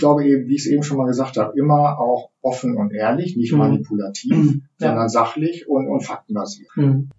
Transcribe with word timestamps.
glaube 0.00 0.24
eben, 0.24 0.48
wie 0.48 0.56
ich 0.56 0.62
es 0.62 0.66
eben 0.66 0.82
schon 0.82 0.96
mal 0.96 1.06
gesagt 1.06 1.36
habe, 1.36 1.56
immer 1.56 2.00
auch 2.00 2.30
offen 2.40 2.76
und 2.76 2.92
ehrlich, 2.92 3.36
nicht 3.36 3.52
mhm. 3.52 3.58
manipulativ, 3.58 4.36
mhm. 4.36 4.62
sondern 4.78 5.08
sachlich 5.08 5.68
und, 5.68 5.88
und 5.88 6.00
faktenbasiert. 6.00 6.70
Mhm. 6.74 7.10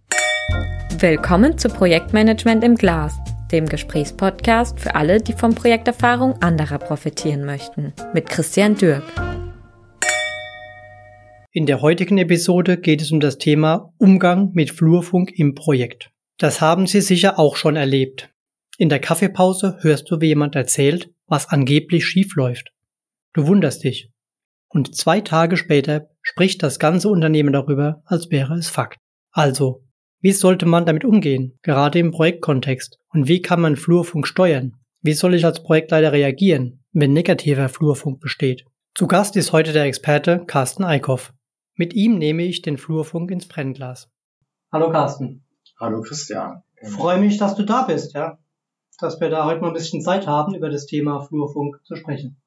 Willkommen 1.00 1.58
zu 1.58 1.70
Projektmanagement 1.70 2.64
im 2.64 2.76
Glas, 2.76 3.18
dem 3.52 3.68
Gesprächspodcast 3.68 4.80
für 4.80 4.96
alle, 4.96 5.20
die 5.22 5.34
von 5.34 5.56
Projekterfahrung 5.56 6.42
anderer 6.42 6.80
profitieren 6.80 7.46
möchten, 7.46 7.94
mit 8.14 8.28
Christian 8.28 8.76
Dürk. 8.76 9.04
In 11.54 11.66
der 11.66 11.82
heutigen 11.82 12.18
Episode 12.18 12.78
geht 12.78 13.02
es 13.02 13.12
um 13.12 13.20
das 13.20 13.38
Thema 13.38 13.94
Umgang 13.98 14.52
mit 14.54 14.72
Flurfunk 14.72 15.32
im 15.36 15.54
Projekt. 15.54 16.12
Das 16.38 16.62
haben 16.62 16.88
Sie 16.88 17.02
sicher 17.02 17.38
auch 17.38 17.56
schon 17.56 17.76
erlebt. 17.76 18.34
In 18.78 18.90
der 18.90 19.00
Kaffeepause 19.00 19.78
hörst 19.82 20.10
du, 20.10 20.22
wie 20.22 20.28
jemand 20.28 20.56
erzählt, 20.56 21.12
was 21.32 21.48
angeblich 21.48 22.06
schief 22.06 22.36
läuft. 22.36 22.74
Du 23.34 23.48
wunderst 23.48 23.86
dich. 23.86 24.12
Und 24.68 24.96
zwei 24.96 25.22
Tage 25.22 25.56
später 25.56 26.10
spricht 26.22 26.62
das 26.62 26.78
ganze 26.78 27.08
Unternehmen 27.08 27.54
darüber, 27.54 28.04
als 28.06 28.30
wäre 28.30 28.56
es 28.56 28.68
Fakt. 28.68 29.00
Also, 29.32 29.86
wie 30.20 30.34
sollte 30.34 30.66
man 30.66 30.86
damit 30.86 31.06
umgehen, 31.06 31.58
gerade 31.62 32.00
im 32.00 32.12
Projektkontext? 32.12 33.00
Und 33.14 33.30
wie 33.30 33.42
kann 33.42 33.62
man 33.62 33.78
Flurfunk 33.78 34.28
steuern? 34.28 34.74
Wie 35.02 35.14
soll 35.14 35.34
ich 35.34 35.46
als 35.46 35.64
Projektleiter 35.64 36.12
reagieren, 36.12 36.84
wenn 36.92 37.14
negativer 37.14 37.70
Flurfunk 37.70 38.20
besteht? 38.20 38.66
Zu 38.94 39.08
Gast 39.08 39.38
ist 39.38 39.54
heute 39.54 39.72
der 39.72 39.86
Experte 39.86 40.44
Carsten 40.48 40.84
Eickhoff. 40.84 41.34
Mit 41.76 41.94
ihm 41.94 42.18
nehme 42.18 42.44
ich 42.44 42.62
den 42.62 42.78
Flurfunk 42.78 43.32
ins 43.32 43.48
Brennglas. 43.48 44.10
Hallo 44.70 44.92
Carsten. 44.92 45.46
Hallo 45.80 46.02
Christian. 46.02 46.62
Freue 46.84 47.20
mich, 47.20 47.38
dass 47.38 47.56
du 47.56 47.64
da 47.64 47.84
bist, 47.84 48.14
ja 48.16 48.38
dass 49.02 49.20
wir 49.20 49.30
da 49.30 49.46
heute 49.46 49.62
mal 49.62 49.68
ein 49.68 49.74
bisschen 49.74 50.02
Zeit 50.02 50.28
haben, 50.28 50.56
über 50.56 50.70
das 50.70 50.86
Thema 50.86 51.22
Flurfunk 51.22 51.80
zu 51.84 51.96
sprechen. 51.96 52.38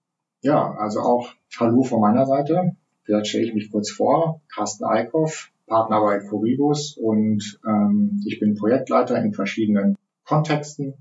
Ja, 0.43 0.75
also 0.79 1.01
auch 1.01 1.29
Hallo 1.59 1.83
von 1.83 2.01
meiner 2.01 2.27
Seite. 2.27 2.77
Vielleicht 3.05 3.29
stelle 3.29 3.45
ich 3.45 3.55
mich 3.55 3.71
kurz 3.71 3.91
vor. 3.91 4.41
Carsten 4.53 4.85
Eickhoff, 4.85 5.51
Partner 5.67 6.01
bei 6.01 6.21
Coribus 6.21 6.97
und 6.97 7.59
ähm, 7.67 8.23
ich 8.27 8.41
bin 8.41 8.55
Projektleiter 8.55 9.23
in 9.23 9.33
verschiedenen 9.33 9.97
Kontexten 10.25 10.95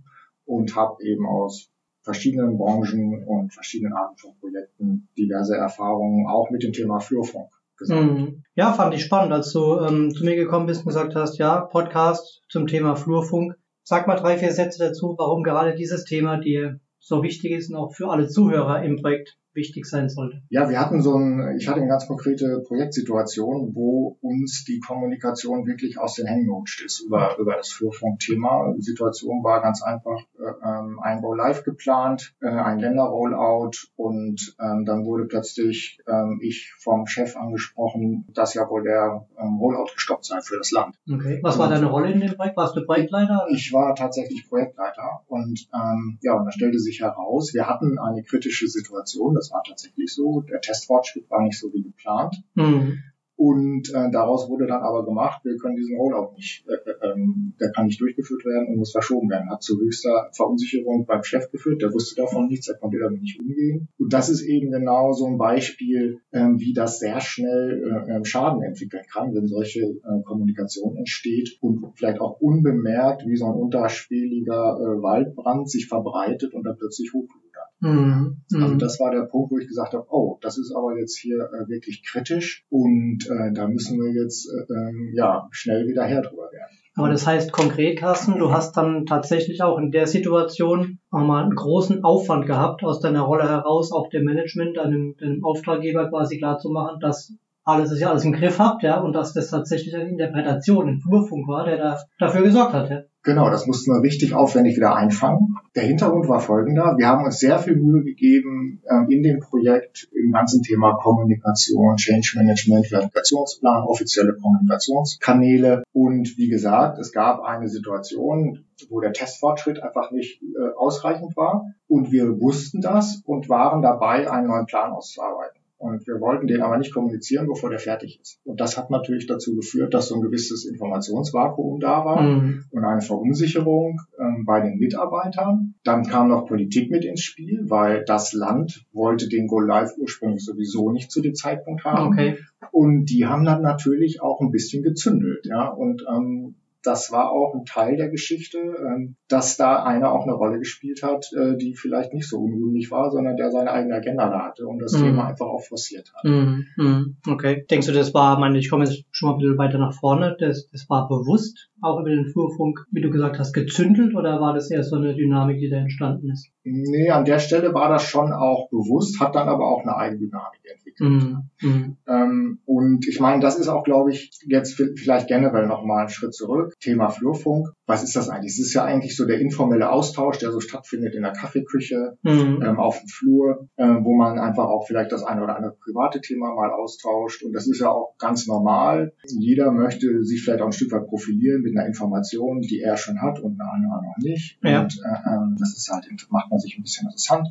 und 0.45 0.75
habe 0.75 1.03
eben 1.03 1.28
aus 1.28 1.69
verschiedenen 2.02 2.58
Branchen 2.58 3.23
und 3.25 3.53
verschiedenen 3.53 3.94
Arten 3.94 4.17
von 4.17 4.35
Projekten 4.39 5.08
diverse 5.17 5.56
Erfahrungen 5.56 6.28
auch 6.28 6.50
mit 6.50 6.63
dem 6.63 6.73
Thema 6.73 7.00
Flurfunk 7.00 7.50
gesammelt. 7.78 8.19
Mhm. 8.19 8.44
Ja, 8.56 8.73
fand 8.73 8.94
ich 8.94 9.03
spannend, 9.03 9.33
als 9.33 9.52
du 9.53 9.80
ähm, 9.80 10.13
zu 10.13 10.23
mir 10.23 10.35
gekommen 10.35 10.66
bist 10.66 10.81
und 10.81 10.88
gesagt 10.88 11.16
hast, 11.16 11.38
ja, 11.38 11.61
Podcast 11.61 12.44
zum 12.50 12.67
Thema 12.67 12.95
Flurfunk. 12.95 13.56
Sag 13.86 14.08
mal 14.08 14.16
drei, 14.16 14.38
vier 14.38 14.53
Sätze 14.53 14.80
dazu, 14.80 15.16
warum 15.17 15.44
gerade 15.44 15.76
dieses 15.76 16.06
Thema 16.06 16.38
dir 16.38 16.80
so 17.00 17.22
wichtig 17.22 17.52
ist 17.52 17.70
und 17.70 17.76
auch 17.76 17.94
für 17.94 18.09
alle 18.09 18.28
Zuhörer 18.28 18.81
im 18.84 19.02
Projekt 19.02 19.38
wichtig 19.56 19.86
sein 19.86 20.09
sollte. 20.09 20.42
Ja, 20.50 20.70
wir 20.70 20.80
hatten 20.80 21.02
so 21.02 21.16
ein, 21.16 21.56
ich 21.58 21.68
hatte 21.68 21.80
eine 21.80 21.90
ganz 21.90 22.08
konkrete 22.08 22.64
Projektsituation, 22.68 23.72
wo 23.73 24.18
uns 24.22 24.66
die 24.66 24.80
Kommunikation 24.80 25.68
wirklich 25.68 26.00
aus 26.00 26.16
den 26.16 26.28
Händen 26.28 26.48
gerutscht 26.48 26.84
ist 26.84 27.02
über, 27.02 27.38
über 27.40 27.56
das 27.56 27.70
Flurfunkthema. 27.70 28.74
Die 28.76 28.81
Situation 28.81 29.44
war 29.44 29.62
ganz 29.62 29.81
einfach 29.84 30.20
äh, 30.40 30.68
ähm, 30.68 31.00
ein 31.02 31.22
Go 31.22 31.34
Live 31.34 31.64
geplant, 31.64 32.36
äh, 32.42 32.48
ein 32.48 32.80
Länder-Rollout 32.80 33.72
und 33.96 34.56
ähm, 34.59 34.86
dann 34.86 35.06
wurde 35.06 35.26
plötzlich 35.26 36.00
ähm, 36.08 36.40
ich 36.42 36.74
vom 36.80 37.08
Chef 37.08 37.36
angesprochen, 37.36 38.26
dass 38.34 38.54
ja 38.54 38.70
wohl 38.70 38.84
der 38.84 39.26
ähm, 39.40 39.58
Rollout 39.58 39.94
gestoppt 39.94 40.26
sei 40.26 40.42
für 40.42 40.58
das 40.58 40.72
Land. 40.72 40.96
Okay. 41.12 41.40
Was 41.44 41.59
war 41.59 41.70
deine 41.70 41.88
Rolle 41.88 42.12
in 42.12 42.20
dem 42.20 42.36
Projekt? 42.36 42.58
Warst 42.58 42.76
du 42.76 42.86
Projektleiter? 42.86 43.48
Ich 43.50 43.72
war 43.74 43.96
tatsächlich 43.96 44.48
Projektleiter 44.48 45.22
und 45.28 45.68
ähm, 45.74 46.18
ja, 46.22 46.34
und 46.34 46.46
da 46.46 46.52
stellte 46.52 46.80
sich 46.80 47.02
heraus, 47.02 47.54
wir 47.54 47.68
hatten 47.68 48.00
eine 48.00 48.24
kritische 48.24 48.68
Situation 48.68 49.36
das 49.44 49.52
war 49.52 49.63
tatsächlich 49.63 50.13
so. 50.13 50.41
Der 50.41 50.61
Testfortschritt 50.61 51.30
war 51.30 51.44
nicht 51.44 51.59
so 51.59 51.73
wie 51.73 51.83
geplant. 51.83 52.36
Mhm. 52.55 52.99
Und 53.36 53.89
äh, 53.89 54.11
daraus 54.11 54.47
wurde 54.47 54.67
dann 54.67 54.83
aber 54.83 55.03
gemacht, 55.03 55.44
wir 55.44 55.58
können 55.58 55.75
diesen 55.75 55.97
Rollout 55.97 56.33
nicht, 56.35 56.66
äh, 56.67 56.73
äh, 56.73 57.11
ähm, 57.11 57.56
der 57.59 57.72
kann 57.72 57.88
nicht 57.88 58.00
durchgeführt 58.00 58.45
werden 58.45 58.68
und 58.68 58.78
muss 58.78 58.91
verschoben 58.91 59.29
werden. 59.29 59.50
Hat 59.50 59.63
zu 59.63 59.79
höchster 59.79 60.29
Verunsicherung 60.34 61.06
beim 61.07 61.23
Chef 61.23 61.50
geführt, 61.51 61.81
der 61.81 61.91
wusste 61.91 62.22
davon 62.22 62.47
nichts, 62.47 62.68
er 62.69 62.78
konnte 62.78 63.00
damit 63.00 63.22
nicht 63.22 63.40
umgehen. 63.40 63.90
Und 63.97 64.13
das 64.13 64.29
ist 64.29 64.44
eben 64.44 64.72
genau 64.72 65.13
so 65.13 65.25
ein 65.25 65.40
Beispiel, 65.40 66.19
ähm, 66.31 66.59
wie 66.59 66.73
das 66.73 67.00
sehr 67.00 67.19
schnell 67.22 68.06
äh, 68.07 68.16
ähm, 68.16 68.23
Schaden 68.23 68.62
entwickeln 68.62 69.03
kann, 69.12 69.34
wenn 69.34 69.47
solche 69.47 69.81
äh, 69.81 70.23
Kommunikation 70.23 70.95
entsteht 70.95 71.57
und 71.59 71.84
vielleicht 71.95 72.22
auch 72.22 72.39
unbemerkt 72.39 73.25
wie 73.25 73.35
so 73.35 73.47
ein 73.47 73.56
unterschwelliger 73.56 74.78
äh, 74.79 75.01
Waldbrand 75.01 75.69
sich 75.69 75.88
verbreitet 75.88 76.53
und 76.53 76.63
dann 76.63 76.78
plötzlich 76.78 77.12
hochkommt. 77.13 77.44
Mhm. 77.83 78.38
Also 78.53 78.67
mhm. 78.67 78.79
das 78.79 78.99
war 79.01 79.11
der 79.11 79.23
Punkt, 79.23 79.51
wo 79.51 79.57
ich 79.57 79.67
gesagt 79.67 79.94
habe, 79.94 80.05
oh, 80.09 80.38
das 80.41 80.57
ist 80.57 80.73
aber 80.73 80.97
jetzt 80.97 81.17
hier 81.17 81.38
äh, 81.38 81.67
wirklich 81.67 82.01
kritisch 82.09 82.66
und 82.69 83.27
äh, 83.29 83.51
da 83.53 83.67
müssen 83.67 83.99
wir 83.99 84.23
jetzt 84.23 84.47
äh, 84.47 84.73
ähm, 84.73 85.11
ja 85.16 85.49
schnell 85.51 85.85
wieder 85.85 86.05
her 86.05 86.21
drüber 86.21 86.49
werden. 86.51 86.77
Aber 86.95 87.09
das 87.09 87.27
heißt 87.27 87.51
konkret, 87.51 87.99
Carsten, 87.99 88.38
du 88.38 88.51
hast 88.51 88.77
dann 88.77 89.05
tatsächlich 89.05 89.63
auch 89.63 89.79
in 89.79 89.91
der 89.91 90.07
Situation 90.07 90.99
auch 91.11 91.25
mal 91.25 91.44
einen 91.44 91.55
großen 91.55 92.03
Aufwand 92.03 92.45
gehabt, 92.45 92.83
aus 92.83 93.01
deiner 93.01 93.23
Rolle 93.23 93.49
heraus 93.49 93.91
auch 93.91 94.09
dem 94.09 94.23
Management, 94.23 94.77
einem, 94.77 95.15
einem 95.19 95.44
Auftraggeber 95.44 96.07
quasi 96.09 96.38
klar 96.38 96.59
zu 96.59 96.69
machen, 96.69 97.00
dass 97.01 97.33
alles 97.63 97.91
ist 97.91 98.00
ja 98.00 98.09
alles 98.09 98.25
im 98.25 98.34
Griff 98.34 98.59
habt, 98.59 98.84
ja, 98.84 99.00
und 99.00 99.13
dass 99.13 99.34
das 99.34 99.50
tatsächlich 99.50 99.96
eine 99.96 100.09
Interpretation 100.09 100.88
in 100.88 101.00
Flurfunk 101.00 101.47
war, 101.47 101.66
der 101.66 101.78
da 101.78 102.00
dafür 102.19 102.44
gesorgt 102.44 102.74
hat, 102.74 102.90
ja. 102.90 103.03
Genau, 103.25 103.50
das 103.50 103.68
mussten 103.68 103.94
wir 103.94 104.03
richtig 104.03 104.34
aufwendig 104.34 104.75
wieder 104.75 104.97
einfangen. 104.97 105.56
Der 105.78 105.84
Hintergrund 105.84 106.28
war 106.28 106.41
folgender. 106.41 106.96
Wir 106.97 107.07
haben 107.07 107.24
uns 107.24 107.40
sehr 107.40 107.57
viel 107.57 107.78
Mühe 107.78 108.03
gegeben 108.03 108.81
äh, 108.84 109.13
in 109.13 109.24
dem 109.24 109.40
Projekt 109.40 110.09
im 110.12 110.34
ganzen 110.34 110.62
Thema 110.62 110.96
Kommunikation, 110.96 111.96
Change 111.96 112.34
Management, 112.35 112.88
Verifikationsplan, 112.88 113.85
offizielle 113.85 114.35
Kommunikationskanäle. 114.35 115.84
Und 115.94 116.38
wie 116.38 116.50
gesagt, 116.50 117.00
es 117.00 117.13
gab 117.13 117.41
eine 117.44 117.69
Situation, 117.69 118.66
wo 118.90 119.00
der 119.00 119.13
Testfortschritt 119.13 119.81
einfach 119.81 120.12
nicht 120.12 120.41
äh, 120.44 120.75
ausreichend 120.78 121.38
war. 121.38 121.68
Und 121.88 122.12
wir 122.12 122.41
wussten 122.41 122.81
das 122.81 123.22
und 123.25 123.47
waren 123.47 123.81
dabei, 123.81 124.30
einen 124.30 124.47
neuen 124.47 124.66
Plan 124.66 124.91
auszuarbeiten. 124.91 125.62
Und 125.83 126.07
wir 126.07 126.21
wollten 126.21 126.47
den 126.47 126.61
aber 126.61 126.77
nicht 126.77 126.94
kommunizieren, 126.94 127.45
bevor 127.45 127.69
der 127.69 127.79
fertig 127.79 128.19
ist. 128.21 128.39
Und 128.45 128.61
das 128.61 128.77
hat 128.77 128.89
natürlich 128.89 129.27
dazu 129.27 129.53
geführt, 129.53 129.94
dass 129.94 130.07
so 130.07 130.16
ein 130.16 130.21
gewisses 130.21 130.66
Informationsvakuum 130.66 131.81
da 131.81 132.05
war 132.05 132.21
mhm. 132.21 132.63
und 132.71 132.85
eine 132.85 133.01
Verunsicherung 133.01 133.99
ähm, 134.17 134.45
bei 134.45 134.61
den 134.61 134.77
Mitarbeitern. 134.77 135.75
Dann 135.83 136.03
kam 136.03 136.29
noch 136.29 136.47
Politik 136.47 136.89
mit 136.89 137.03
ins 137.03 137.21
Spiel, 137.21 137.66
weil 137.67 138.05
das 138.05 138.31
Land 138.31 138.85
wollte 138.94 139.27
den 139.27 139.47
Go 139.47 139.59
Live 139.59 139.91
ursprünglich 139.97 140.45
sowieso 140.45 140.89
nicht 140.89 141.11
zu 141.11 141.21
dem 141.21 141.35
Zeitpunkt 141.35 141.83
haben. 141.83 142.07
Okay. 142.07 142.38
Und 142.71 143.05
die 143.05 143.25
haben 143.25 143.44
dann 143.44 143.61
natürlich 143.61 144.21
auch 144.21 144.39
ein 144.39 144.51
bisschen 144.51 144.83
gezündelt, 144.83 145.45
ja. 145.45 145.67
Und 145.67 146.05
ähm, 146.09 146.55
das 146.83 147.11
war 147.11 147.31
auch 147.31 147.53
ein 147.55 147.66
Teil 147.66 147.95
der 147.95 148.09
Geschichte, 148.09 148.57
ähm, 148.57 149.16
dass 149.29 149.57
da 149.57 149.83
einer 149.83 150.11
auch 150.11 150.23
eine 150.23 150.33
Rolle 150.33 150.59
gespielt 150.59 151.01
hat, 151.01 151.31
äh, 151.33 151.55
die 151.57 151.75
vielleicht 151.75 152.13
nicht 152.13 152.27
so 152.27 152.39
unrühmlich 152.39 152.91
war, 152.91 153.09
sondern 153.09 153.38
der 153.38 153.51
seine 153.51 153.71
eigene 153.71 153.95
Agenda 153.95 154.29
da 154.29 154.45
hatte 154.45 154.67
und 154.67 154.79
das 154.79 154.94
mm. 154.94 155.03
Thema 155.03 155.27
einfach 155.27 155.45
auch 155.45 155.63
forciert 155.63 156.11
hat. 156.13 156.23
Mm, 156.25 157.16
okay. 157.27 157.66
Denkst 157.71 157.88
du, 157.88 157.94
das 157.94 158.13
war, 158.13 158.38
meine, 158.39 158.59
ich 158.59 158.69
komme 158.69 158.83
jetzt 158.83 159.05
schon 159.11 159.29
mal 159.29 159.35
ein 159.35 159.39
bisschen 159.39 159.57
weiter 159.57 159.77
nach 159.77 159.94
vorne, 159.94 160.35
das, 160.38 160.69
das 160.69 160.89
war 160.89 161.07
bewusst 161.07 161.69
auch 161.81 161.99
über 161.99 162.09
den 162.09 162.27
Flurfunk, 162.27 162.85
wie 162.91 163.01
du 163.01 163.09
gesagt 163.09 163.39
hast, 163.39 163.53
gezündelt 163.53 164.15
oder 164.15 164.39
war 164.39 164.53
das 164.53 164.71
eher 164.71 164.83
so 164.83 164.95
eine 164.95 165.15
Dynamik, 165.15 165.59
die 165.59 165.69
da 165.69 165.77
entstanden 165.77 166.31
ist? 166.31 166.50
Nee, 166.63 167.09
an 167.09 167.25
der 167.25 167.39
Stelle 167.39 167.73
war 167.73 167.89
das 167.89 168.03
schon 168.03 168.31
auch 168.31 168.69
bewusst, 168.69 169.19
hat 169.19 169.35
dann 169.35 169.50
aber 169.50 169.67
auch 169.67 169.81
eine 169.81 169.95
Eigendynamik 169.95 170.61
entwickelt. 170.63 170.82
Mm, 171.00 171.50
mm. 171.62 171.98
Ähm, 172.08 172.59
und 172.66 173.08
ich 173.08 173.20
meine, 173.20 173.42
das 173.42 173.58
ist 173.58 173.68
auch, 173.68 173.84
glaube 173.84 174.12
ich, 174.12 174.31
jetzt 174.46 174.81
vielleicht 174.96 175.28
generell 175.28 175.68
nochmal 175.68 176.02
einen 176.02 176.09
Schritt 176.09 176.34
zurück. 176.34 176.74
Thema 176.80 177.09
Flurfunk. 177.09 177.70
Was 177.86 178.04
ist 178.04 178.16
das 178.16 178.30
eigentlich? 178.30 178.54
Es 178.54 178.59
ist 178.59 178.74
ja 178.74 178.84
eigentlich 178.84 179.16
so 179.16 179.26
der 179.26 179.40
informelle 179.40 179.90
Austausch, 179.90 180.38
der 180.40 180.52
so 180.52 180.59
stattfindet 180.59 181.16
in 181.16 181.24
der 181.24 181.34
Kaffeeküche, 181.34 182.18
mm. 182.22 182.62
ähm, 182.62 182.80
auf 182.80 183.00
dem 183.00 183.08
Flur, 183.08 183.68
äh, 183.76 183.88
wo 184.02 184.16
man 184.16 184.40
einfach 184.40 184.66
auch 184.66 184.88
vielleicht 184.88 185.12
das 185.12 185.24
eine 185.24 185.44
oder 185.44 185.56
andere 185.56 185.75
private 185.84 186.22
Thema 186.22 186.54
mal 186.56 186.72
austauscht. 186.72 187.44
Und 187.44 187.54
das 187.54 187.68
ist 187.68 187.80
ja 187.80 187.89
auch 187.89 188.16
ganz 188.18 188.48
normal. 188.48 189.13
Jeder 189.25 189.72
möchte 189.72 190.24
sich 190.24 190.44
vielleicht 190.44 190.62
auch 190.62 190.68
ein 190.68 190.74
Stück 190.74 190.92
weit 190.92 191.07
profilieren 191.07 191.62
mit 191.62 191.78
einer 191.78 191.88
Information, 191.88 192.62
die 192.62 192.80
er 192.80 192.98
schon 192.98 193.22
hat 193.22 193.39
und 193.39 193.60
eine 193.60 193.69
andere 193.69 194.04
noch 194.04 194.18
nicht. 194.18 194.57
Ja. 194.63 194.81
Und 194.81 195.00
äh, 195.04 195.30
ähm, 195.30 195.56
das 195.60 195.75
ist 195.75 195.89
halt, 195.92 196.06
macht 196.30 196.50
man 196.50 196.60
sich 196.60 196.78
ein 196.78 196.84
bisschen 196.84 197.07
interessant. 197.07 197.48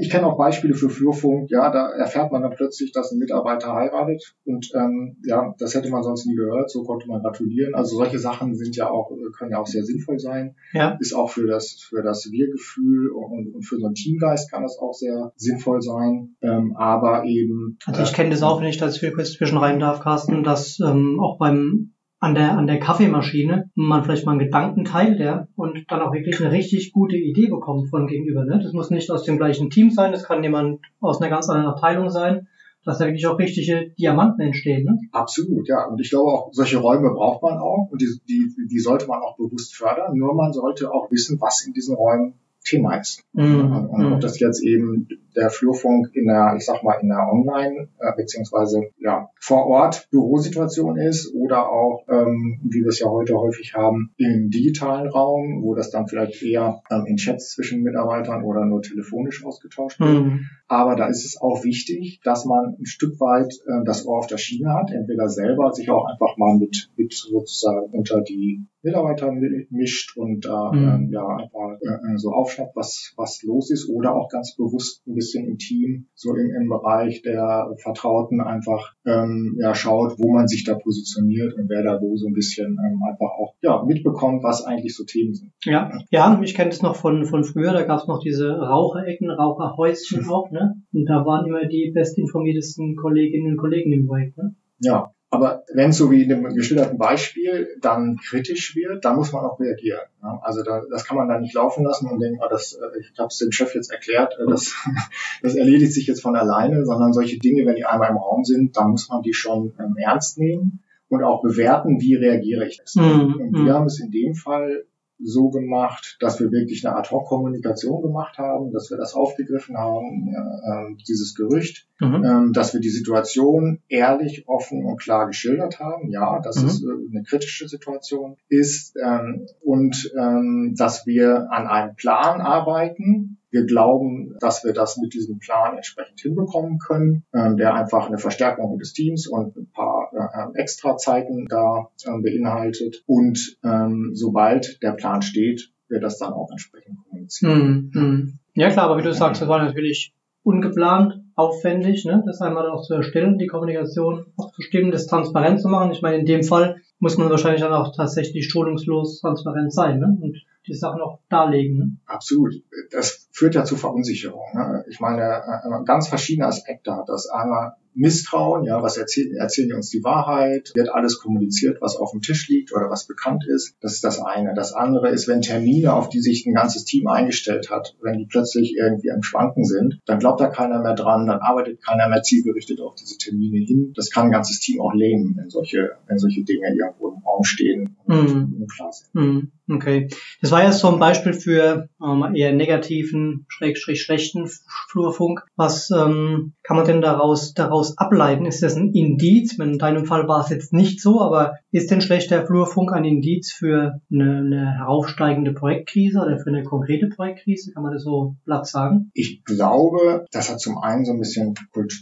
Ich 0.00 0.10
kenne 0.10 0.26
auch 0.26 0.38
Beispiele 0.38 0.74
für 0.74 0.90
Flurfunk, 0.90 1.50
ja, 1.50 1.70
da 1.70 1.90
erfährt 1.90 2.30
man 2.30 2.42
dann 2.42 2.54
plötzlich, 2.54 2.92
dass 2.92 3.10
ein 3.10 3.18
Mitarbeiter 3.18 3.74
heiratet 3.74 4.34
und 4.44 4.70
ähm, 4.74 5.16
ja, 5.24 5.54
das 5.58 5.74
hätte 5.74 5.90
man 5.90 6.02
sonst 6.02 6.26
nie 6.26 6.36
gehört, 6.36 6.70
so 6.70 6.84
konnte 6.84 7.08
man 7.08 7.20
gratulieren. 7.20 7.74
Also 7.74 7.96
solche 7.96 8.18
Sachen 8.18 8.54
sind 8.54 8.76
ja 8.76 8.88
auch, 8.88 9.10
können 9.36 9.50
ja 9.50 9.58
auch 9.58 9.66
sehr 9.66 9.84
sinnvoll 9.84 10.18
sein. 10.18 10.54
Ja. 10.72 10.96
Ist 11.00 11.14
auch 11.14 11.30
für 11.30 11.46
das, 11.46 11.84
für 11.88 12.02
das 12.02 12.30
Wir-Gefühl 12.30 13.10
und, 13.10 13.54
und 13.54 13.62
für 13.62 13.78
so 13.78 13.86
einen 13.86 13.94
Teamgeist 13.94 14.50
kann 14.50 14.62
das 14.62 14.78
auch 14.78 14.94
sehr 14.94 15.32
sinnvoll 15.36 15.82
sein. 15.82 16.36
Ähm, 16.42 16.76
aber 16.76 17.24
eben. 17.24 17.78
Also 17.86 18.02
ich 18.02 18.12
kenne 18.12 18.30
das 18.30 18.42
auch, 18.42 18.60
wenn 18.60 18.68
ich 18.68 18.78
da 18.78 18.86
jetzt 18.86 19.00
kurz 19.14 19.32
zwischen 19.32 19.58
rein 19.58 19.80
darf, 19.80 20.00
Carsten, 20.00 20.44
dass 20.44 20.78
ähm, 20.80 21.18
auch 21.20 21.38
beim 21.38 21.91
an 22.22 22.36
der, 22.36 22.56
an 22.56 22.68
der 22.68 22.78
Kaffeemaschine 22.78 23.68
man 23.74 24.04
vielleicht 24.04 24.24
mal 24.24 24.32
einen 24.32 24.38
Gedanken 24.38 24.84
teilt, 24.84 25.18
ja, 25.18 25.48
und 25.56 25.84
dann 25.88 26.00
auch 26.00 26.12
wirklich 26.12 26.40
eine 26.40 26.52
richtig 26.52 26.92
gute 26.92 27.16
Idee 27.16 27.48
bekommt 27.48 27.90
von 27.90 28.06
gegenüber. 28.06 28.44
Ne? 28.44 28.60
Das 28.62 28.72
muss 28.72 28.90
nicht 28.90 29.10
aus 29.10 29.24
dem 29.24 29.38
gleichen 29.38 29.70
Team 29.70 29.90
sein, 29.90 30.12
das 30.12 30.22
kann 30.22 30.44
jemand 30.44 30.80
aus 31.00 31.20
einer 31.20 31.30
ganz 31.30 31.48
anderen 31.48 31.72
Abteilung 31.72 32.10
sein, 32.10 32.46
dass 32.84 32.98
da 32.98 33.06
wirklich 33.06 33.26
auch 33.26 33.40
richtige 33.40 33.90
Diamanten 33.98 34.40
entstehen. 34.40 34.84
Ne? 34.84 35.00
Absolut, 35.10 35.68
ja. 35.68 35.84
Und 35.88 36.00
ich 36.00 36.10
glaube 36.10 36.30
auch, 36.30 36.50
solche 36.52 36.78
Räume 36.78 37.10
braucht 37.10 37.42
man 37.42 37.58
auch 37.58 37.88
und 37.90 38.00
die, 38.00 38.06
die, 38.28 38.68
die 38.70 38.78
sollte 38.78 39.08
man 39.08 39.20
auch 39.20 39.36
bewusst 39.36 39.74
fördern. 39.74 40.16
Nur 40.16 40.32
man 40.36 40.52
sollte 40.52 40.92
auch 40.92 41.10
wissen, 41.10 41.40
was 41.40 41.66
in 41.66 41.72
diesen 41.72 41.96
Räumen 41.96 42.34
Thema 42.64 42.94
ist. 42.98 43.24
Mhm. 43.32 43.88
Und 43.90 44.06
ob 44.06 44.16
mhm. 44.16 44.20
das 44.20 44.38
jetzt 44.38 44.62
eben 44.62 45.08
der 45.36 45.50
Flurfunk 45.50 46.10
in 46.14 46.26
der, 46.26 46.54
ich 46.56 46.64
sag 46.64 46.82
mal, 46.82 46.98
in 47.00 47.08
der 47.08 47.28
Online- 47.30 47.88
äh, 47.98 48.12
beziehungsweise 48.16 48.82
ja, 48.98 49.30
vor 49.40 49.66
Ort 49.66 50.08
Bürosituation 50.10 50.98
ist 50.98 51.34
oder 51.34 51.70
auch, 51.70 52.04
ähm, 52.08 52.60
wie 52.64 52.80
wir 52.80 52.88
es 52.88 53.00
ja 53.00 53.08
heute 53.08 53.34
häufig 53.36 53.74
haben, 53.74 54.12
im 54.16 54.50
digitalen 54.50 55.08
Raum, 55.08 55.62
wo 55.62 55.74
das 55.74 55.90
dann 55.90 56.06
vielleicht 56.06 56.42
eher 56.42 56.82
ähm, 56.90 57.06
in 57.06 57.16
Chats 57.16 57.52
zwischen 57.52 57.82
Mitarbeitern 57.82 58.44
oder 58.44 58.64
nur 58.64 58.82
telefonisch 58.82 59.44
ausgetauscht 59.44 60.00
wird. 60.00 60.24
Mhm. 60.24 60.46
Aber 60.68 60.96
da 60.96 61.06
ist 61.06 61.24
es 61.24 61.40
auch 61.40 61.64
wichtig, 61.64 62.20
dass 62.24 62.44
man 62.44 62.76
ein 62.78 62.86
Stück 62.86 63.20
weit 63.20 63.52
äh, 63.66 63.84
das 63.84 64.06
Ohr 64.06 64.18
auf 64.18 64.26
der 64.26 64.38
Schiene 64.38 64.72
hat, 64.72 64.90
entweder 64.90 65.28
selber 65.28 65.72
sich 65.72 65.90
auch 65.90 66.06
einfach 66.06 66.36
mal 66.36 66.56
mit, 66.58 66.90
mit 66.96 67.12
sozusagen 67.12 67.90
unter 67.92 68.20
die 68.22 68.66
Mitarbeiter 68.82 69.32
mischt 69.70 70.16
und 70.16 70.44
da 70.44 70.72
mhm. 70.72 71.08
äh, 71.08 71.12
ja 71.12 71.26
einfach 71.26 71.78
äh, 71.80 72.16
so 72.16 72.32
aufschnappt, 72.32 72.74
was 72.74 73.12
was 73.16 73.42
los 73.42 73.70
ist 73.70 73.88
oder 73.88 74.14
auch 74.14 74.28
ganz 74.28 74.56
bewusst 74.56 75.06
ein 75.06 75.14
bisschen 75.22 75.46
im 75.46 75.58
Team, 75.58 76.06
so 76.14 76.34
im, 76.34 76.50
im 76.54 76.68
Bereich 76.68 77.22
der 77.22 77.74
Vertrauten 77.82 78.40
einfach 78.40 78.94
ähm, 79.06 79.56
ja, 79.60 79.74
schaut, 79.74 80.18
wo 80.18 80.32
man 80.32 80.48
sich 80.48 80.64
da 80.64 80.74
positioniert 80.74 81.54
und 81.54 81.68
wer 81.68 81.82
da 81.82 82.00
wo 82.00 82.16
so 82.16 82.26
ein 82.26 82.32
bisschen 82.32 82.78
ähm, 82.78 83.00
einfach 83.08 83.30
auch 83.38 83.54
ja, 83.62 83.82
mitbekommt, 83.84 84.42
was 84.42 84.64
eigentlich 84.64 84.94
so 84.96 85.04
Themen 85.04 85.34
sind. 85.34 85.52
Ja, 85.64 85.90
ja, 86.10 86.40
ich 86.42 86.54
kenne 86.54 86.70
es 86.70 86.82
noch 86.82 86.96
von, 86.96 87.24
von 87.24 87.44
früher, 87.44 87.72
da 87.72 87.82
gab 87.82 88.00
es 88.00 88.08
noch 88.08 88.20
diese 88.20 88.50
Raucherecken, 88.50 89.30
Raucherhäuschen 89.30 90.28
auch, 90.28 90.50
ne? 90.50 90.74
Und 90.92 91.06
da 91.06 91.24
waren 91.24 91.46
immer 91.46 91.66
die 91.66 91.92
bestinformiertesten 91.94 92.96
Kolleginnen 92.96 93.52
und 93.52 93.56
Kollegen 93.58 93.92
im 93.92 94.06
Projekt, 94.06 94.36
ne? 94.36 94.54
Ja, 94.80 95.12
aber 95.32 95.64
wenn 95.72 95.90
es 95.90 95.96
so 95.96 96.10
wie 96.10 96.24
in 96.24 96.28
dem 96.28 96.44
geschilderten 96.54 96.98
Beispiel 96.98 97.78
dann 97.80 98.18
kritisch 98.18 98.76
wird, 98.76 99.02
dann 99.06 99.16
muss 99.16 99.32
man 99.32 99.46
auch 99.46 99.58
reagieren. 99.58 100.02
Ja? 100.22 100.38
Also 100.42 100.62
da, 100.62 100.82
das 100.90 101.06
kann 101.06 101.16
man 101.16 101.26
dann 101.26 101.40
nicht 101.40 101.54
laufen 101.54 101.84
lassen 101.84 102.06
und 102.10 102.20
denken, 102.20 102.40
ah, 102.42 102.50
das, 102.50 102.74
äh, 102.74 103.00
ich 103.00 103.18
habe 103.18 103.28
es 103.28 103.38
dem 103.38 103.50
Chef 103.50 103.74
jetzt 103.74 103.90
erklärt, 103.90 104.34
äh, 104.38 104.44
das, 104.46 104.74
das 105.42 105.54
erledigt 105.54 105.94
sich 105.94 106.06
jetzt 106.06 106.20
von 106.20 106.36
alleine, 106.36 106.84
sondern 106.84 107.14
solche 107.14 107.38
Dinge, 107.38 107.64
wenn 107.64 107.76
die 107.76 107.86
einmal 107.86 108.10
im 108.10 108.18
Raum 108.18 108.44
sind, 108.44 108.76
dann 108.76 108.90
muss 108.90 109.08
man 109.08 109.22
die 109.22 109.32
schon 109.32 109.72
ähm, 109.80 109.96
ernst 109.96 110.36
nehmen 110.36 110.82
und 111.08 111.24
auch 111.24 111.40
bewerten, 111.40 111.98
wie 112.02 112.14
reagiere 112.14 112.66
ich 112.66 112.76
das. 112.76 112.94
Mhm. 112.96 113.36
Und 113.40 113.52
wir 113.54 113.60
mhm. 113.60 113.72
haben 113.72 113.86
es 113.86 114.00
in 114.00 114.10
dem 114.10 114.34
Fall 114.34 114.84
so 115.24 115.50
gemacht, 115.50 116.16
dass 116.20 116.40
wir 116.40 116.50
wirklich 116.50 116.86
eine 116.86 116.96
Ad-Hoc-Kommunikation 116.96 118.02
gemacht 118.02 118.38
haben, 118.38 118.72
dass 118.72 118.90
wir 118.90 118.96
das 118.96 119.14
aufgegriffen 119.14 119.76
haben, 119.76 120.34
äh, 120.34 121.02
dieses 121.08 121.34
Gerücht, 121.34 121.86
mhm. 122.00 122.24
ähm, 122.24 122.52
dass 122.52 122.74
wir 122.74 122.80
die 122.80 122.90
Situation 122.90 123.80
ehrlich, 123.88 124.44
offen 124.48 124.84
und 124.84 125.00
klar 125.00 125.26
geschildert 125.26 125.80
haben. 125.80 126.10
Ja, 126.10 126.40
dass 126.40 126.62
mhm. 126.62 126.68
es 126.68 126.82
äh, 126.82 126.88
eine 126.88 127.22
kritische 127.22 127.68
Situation 127.68 128.36
ist 128.48 128.96
ähm, 129.02 129.46
und 129.60 130.12
ähm, 130.18 130.74
dass 130.76 131.06
wir 131.06 131.48
an 131.50 131.66
einem 131.66 131.94
Plan 131.96 132.40
arbeiten, 132.40 133.38
wir 133.52 133.66
glauben, 133.66 134.34
dass 134.40 134.64
wir 134.64 134.72
das 134.72 134.96
mit 134.96 135.12
diesem 135.12 135.38
Plan 135.38 135.76
entsprechend 135.76 136.18
hinbekommen 136.20 136.78
können, 136.78 137.24
ähm, 137.34 137.58
der 137.58 137.74
einfach 137.74 138.06
eine 138.06 138.16
Verstärkung 138.16 138.78
des 138.78 138.94
Teams 138.94 139.26
und 139.26 139.54
ein 139.56 139.70
paar 139.70 139.91
äh, 140.32 140.60
extra 140.60 140.96
Zeiten 140.96 141.46
da 141.48 141.90
äh, 142.04 142.20
beinhaltet. 142.20 143.02
Und 143.06 143.56
ähm, 143.64 144.10
sobald 144.14 144.82
der 144.82 144.92
Plan 144.92 145.22
steht, 145.22 145.72
wird 145.88 146.02
das 146.02 146.18
dann 146.18 146.32
auch 146.32 146.50
entsprechend 146.50 146.98
kommunizieren. 147.04 147.90
Mm, 147.92 147.98
mm. 147.98 148.38
Ja 148.54 148.70
klar, 148.70 148.86
aber 148.90 148.98
wie 148.98 149.04
du 149.04 149.12
sagst, 149.12 149.40
das 149.40 149.48
war 149.48 149.62
natürlich 149.62 150.14
ungeplant, 150.42 151.22
aufwendig, 151.34 152.04
ne? 152.04 152.22
das 152.26 152.40
einmal 152.40 152.68
auch 152.68 152.82
zu 152.82 152.94
erstellen, 152.94 153.38
die 153.38 153.46
Kommunikation 153.46 154.26
auch 154.36 154.52
zu 154.52 154.62
stimmen, 154.62 154.90
das 154.90 155.06
transparent 155.06 155.60
zu 155.60 155.68
machen. 155.68 155.92
Ich 155.92 156.02
meine, 156.02 156.18
in 156.18 156.26
dem 156.26 156.42
Fall 156.42 156.82
muss 156.98 157.16
man 157.16 157.30
wahrscheinlich 157.30 157.62
dann 157.62 157.72
auch 157.72 157.94
tatsächlich 157.94 158.48
schonungslos 158.48 159.20
transparent 159.20 159.72
sein 159.72 159.98
ne? 159.98 160.16
und 160.20 160.44
die 160.66 160.74
Sachen 160.74 161.00
auch 161.00 161.20
darlegen. 161.28 161.78
Ne? 161.78 161.96
Absolut. 162.06 162.54
Das 162.90 163.28
führt 163.32 163.54
ja 163.54 163.64
zu 163.64 163.76
Verunsicherung. 163.76 164.44
Ne? 164.54 164.84
Ich 164.88 165.00
meine, 165.00 165.22
äh, 165.22 165.84
ganz 165.84 166.08
verschiedene 166.08 166.46
Aspekte 166.46 166.94
hat 166.94 167.08
das. 167.08 167.28
Einmal 167.28 167.74
Misstrauen, 167.94 168.64
ja, 168.64 168.82
was 168.82 168.96
erzählen, 168.96 169.36
erzählen 169.36 169.68
die 169.68 169.74
uns 169.74 169.90
die 169.90 170.02
Wahrheit? 170.02 170.72
Wird 170.74 170.88
alles 170.88 171.18
kommuniziert, 171.18 171.78
was 171.80 171.96
auf 171.96 172.12
dem 172.12 172.20
Tisch 172.20 172.48
liegt 172.48 172.72
oder 172.72 172.90
was 172.90 173.06
bekannt 173.06 173.44
ist? 173.46 173.76
Das 173.80 173.94
ist 173.94 174.04
das 174.04 174.20
eine. 174.20 174.54
Das 174.54 174.72
andere 174.72 175.10
ist, 175.10 175.28
wenn 175.28 175.42
Termine, 175.42 175.94
auf 175.94 176.08
die 176.08 176.20
sich 176.20 176.46
ein 176.46 176.54
ganzes 176.54 176.84
Team 176.84 177.06
eingestellt 177.06 177.70
hat, 177.70 177.96
wenn 178.02 178.18
die 178.18 178.26
plötzlich 178.26 178.74
irgendwie 178.76 179.10
am 179.10 179.22
Schwanken 179.22 179.64
sind, 179.64 180.00
dann 180.06 180.18
glaubt 180.18 180.40
da 180.40 180.48
keiner 180.48 180.80
mehr 180.80 180.94
dran, 180.94 181.26
dann 181.26 181.40
arbeitet 181.40 181.82
keiner 181.82 182.08
mehr 182.08 182.22
zielgerichtet 182.22 182.80
auf 182.80 182.94
diese 182.94 183.18
Termine 183.18 183.58
hin. 183.58 183.92
Das 183.94 184.10
kann 184.10 184.26
ein 184.26 184.32
ganzes 184.32 184.60
Team 184.60 184.80
auch 184.80 184.94
lähmen, 184.94 185.34
wenn 185.36 185.50
solche, 185.50 185.96
wenn 186.06 186.18
solche 186.18 186.44
Dinge 186.44 186.74
irgendwo 186.74 187.08
im 187.08 187.22
Raum 187.24 187.44
stehen 187.44 187.96
und 188.04 188.34
mm. 188.34 188.62
unklar 188.62 188.92
sind. 188.92 189.14
Mm. 189.14 189.52
Okay. 189.74 190.08
Das 190.40 190.50
war 190.50 190.64
jetzt 190.64 190.78
so 190.78 190.88
ein 190.88 190.98
Beispiel 190.98 191.32
für 191.32 191.88
ähm, 192.02 192.34
eher 192.34 192.52
negativen, 192.52 193.46
schrägstrich 193.48 194.02
schlechten 194.02 194.48
Flurfunk. 194.90 195.44
Was 195.56 195.90
ähm, 195.90 196.52
kann 196.62 196.76
man 196.76 196.86
denn 196.86 197.00
daraus, 197.00 197.54
daraus 197.54 197.96
ableiten? 197.98 198.46
Ist 198.46 198.62
das 198.62 198.76
ein 198.76 198.92
Indiz? 198.92 199.58
In 199.58 199.78
deinem 199.78 200.06
Fall 200.06 200.28
war 200.28 200.40
es 200.40 200.50
jetzt 200.50 200.72
nicht 200.72 201.00
so, 201.00 201.20
aber 201.20 201.56
ist 201.70 201.90
denn 201.90 202.00
schlechter 202.00 202.46
Flurfunk 202.46 202.92
ein 202.92 203.04
Indiz 203.04 203.52
für 203.52 204.00
eine, 204.10 204.38
eine 204.38 204.78
heraufsteigende 204.78 205.52
Projektkrise 205.52 206.20
oder 206.20 206.38
für 206.38 206.50
eine 206.50 206.64
konkrete 206.64 207.08
Projektkrise? 207.08 207.72
Kann 207.72 207.82
man 207.82 207.92
das 207.92 208.02
so 208.02 208.36
platt 208.44 208.66
sagen? 208.66 209.10
Ich 209.14 209.44
glaube, 209.44 210.26
das 210.32 210.50
hat 210.50 210.60
zum 210.60 210.78
einen 210.78 211.04
so 211.04 211.12
ein 211.12 211.18
bisschen, 211.18 211.54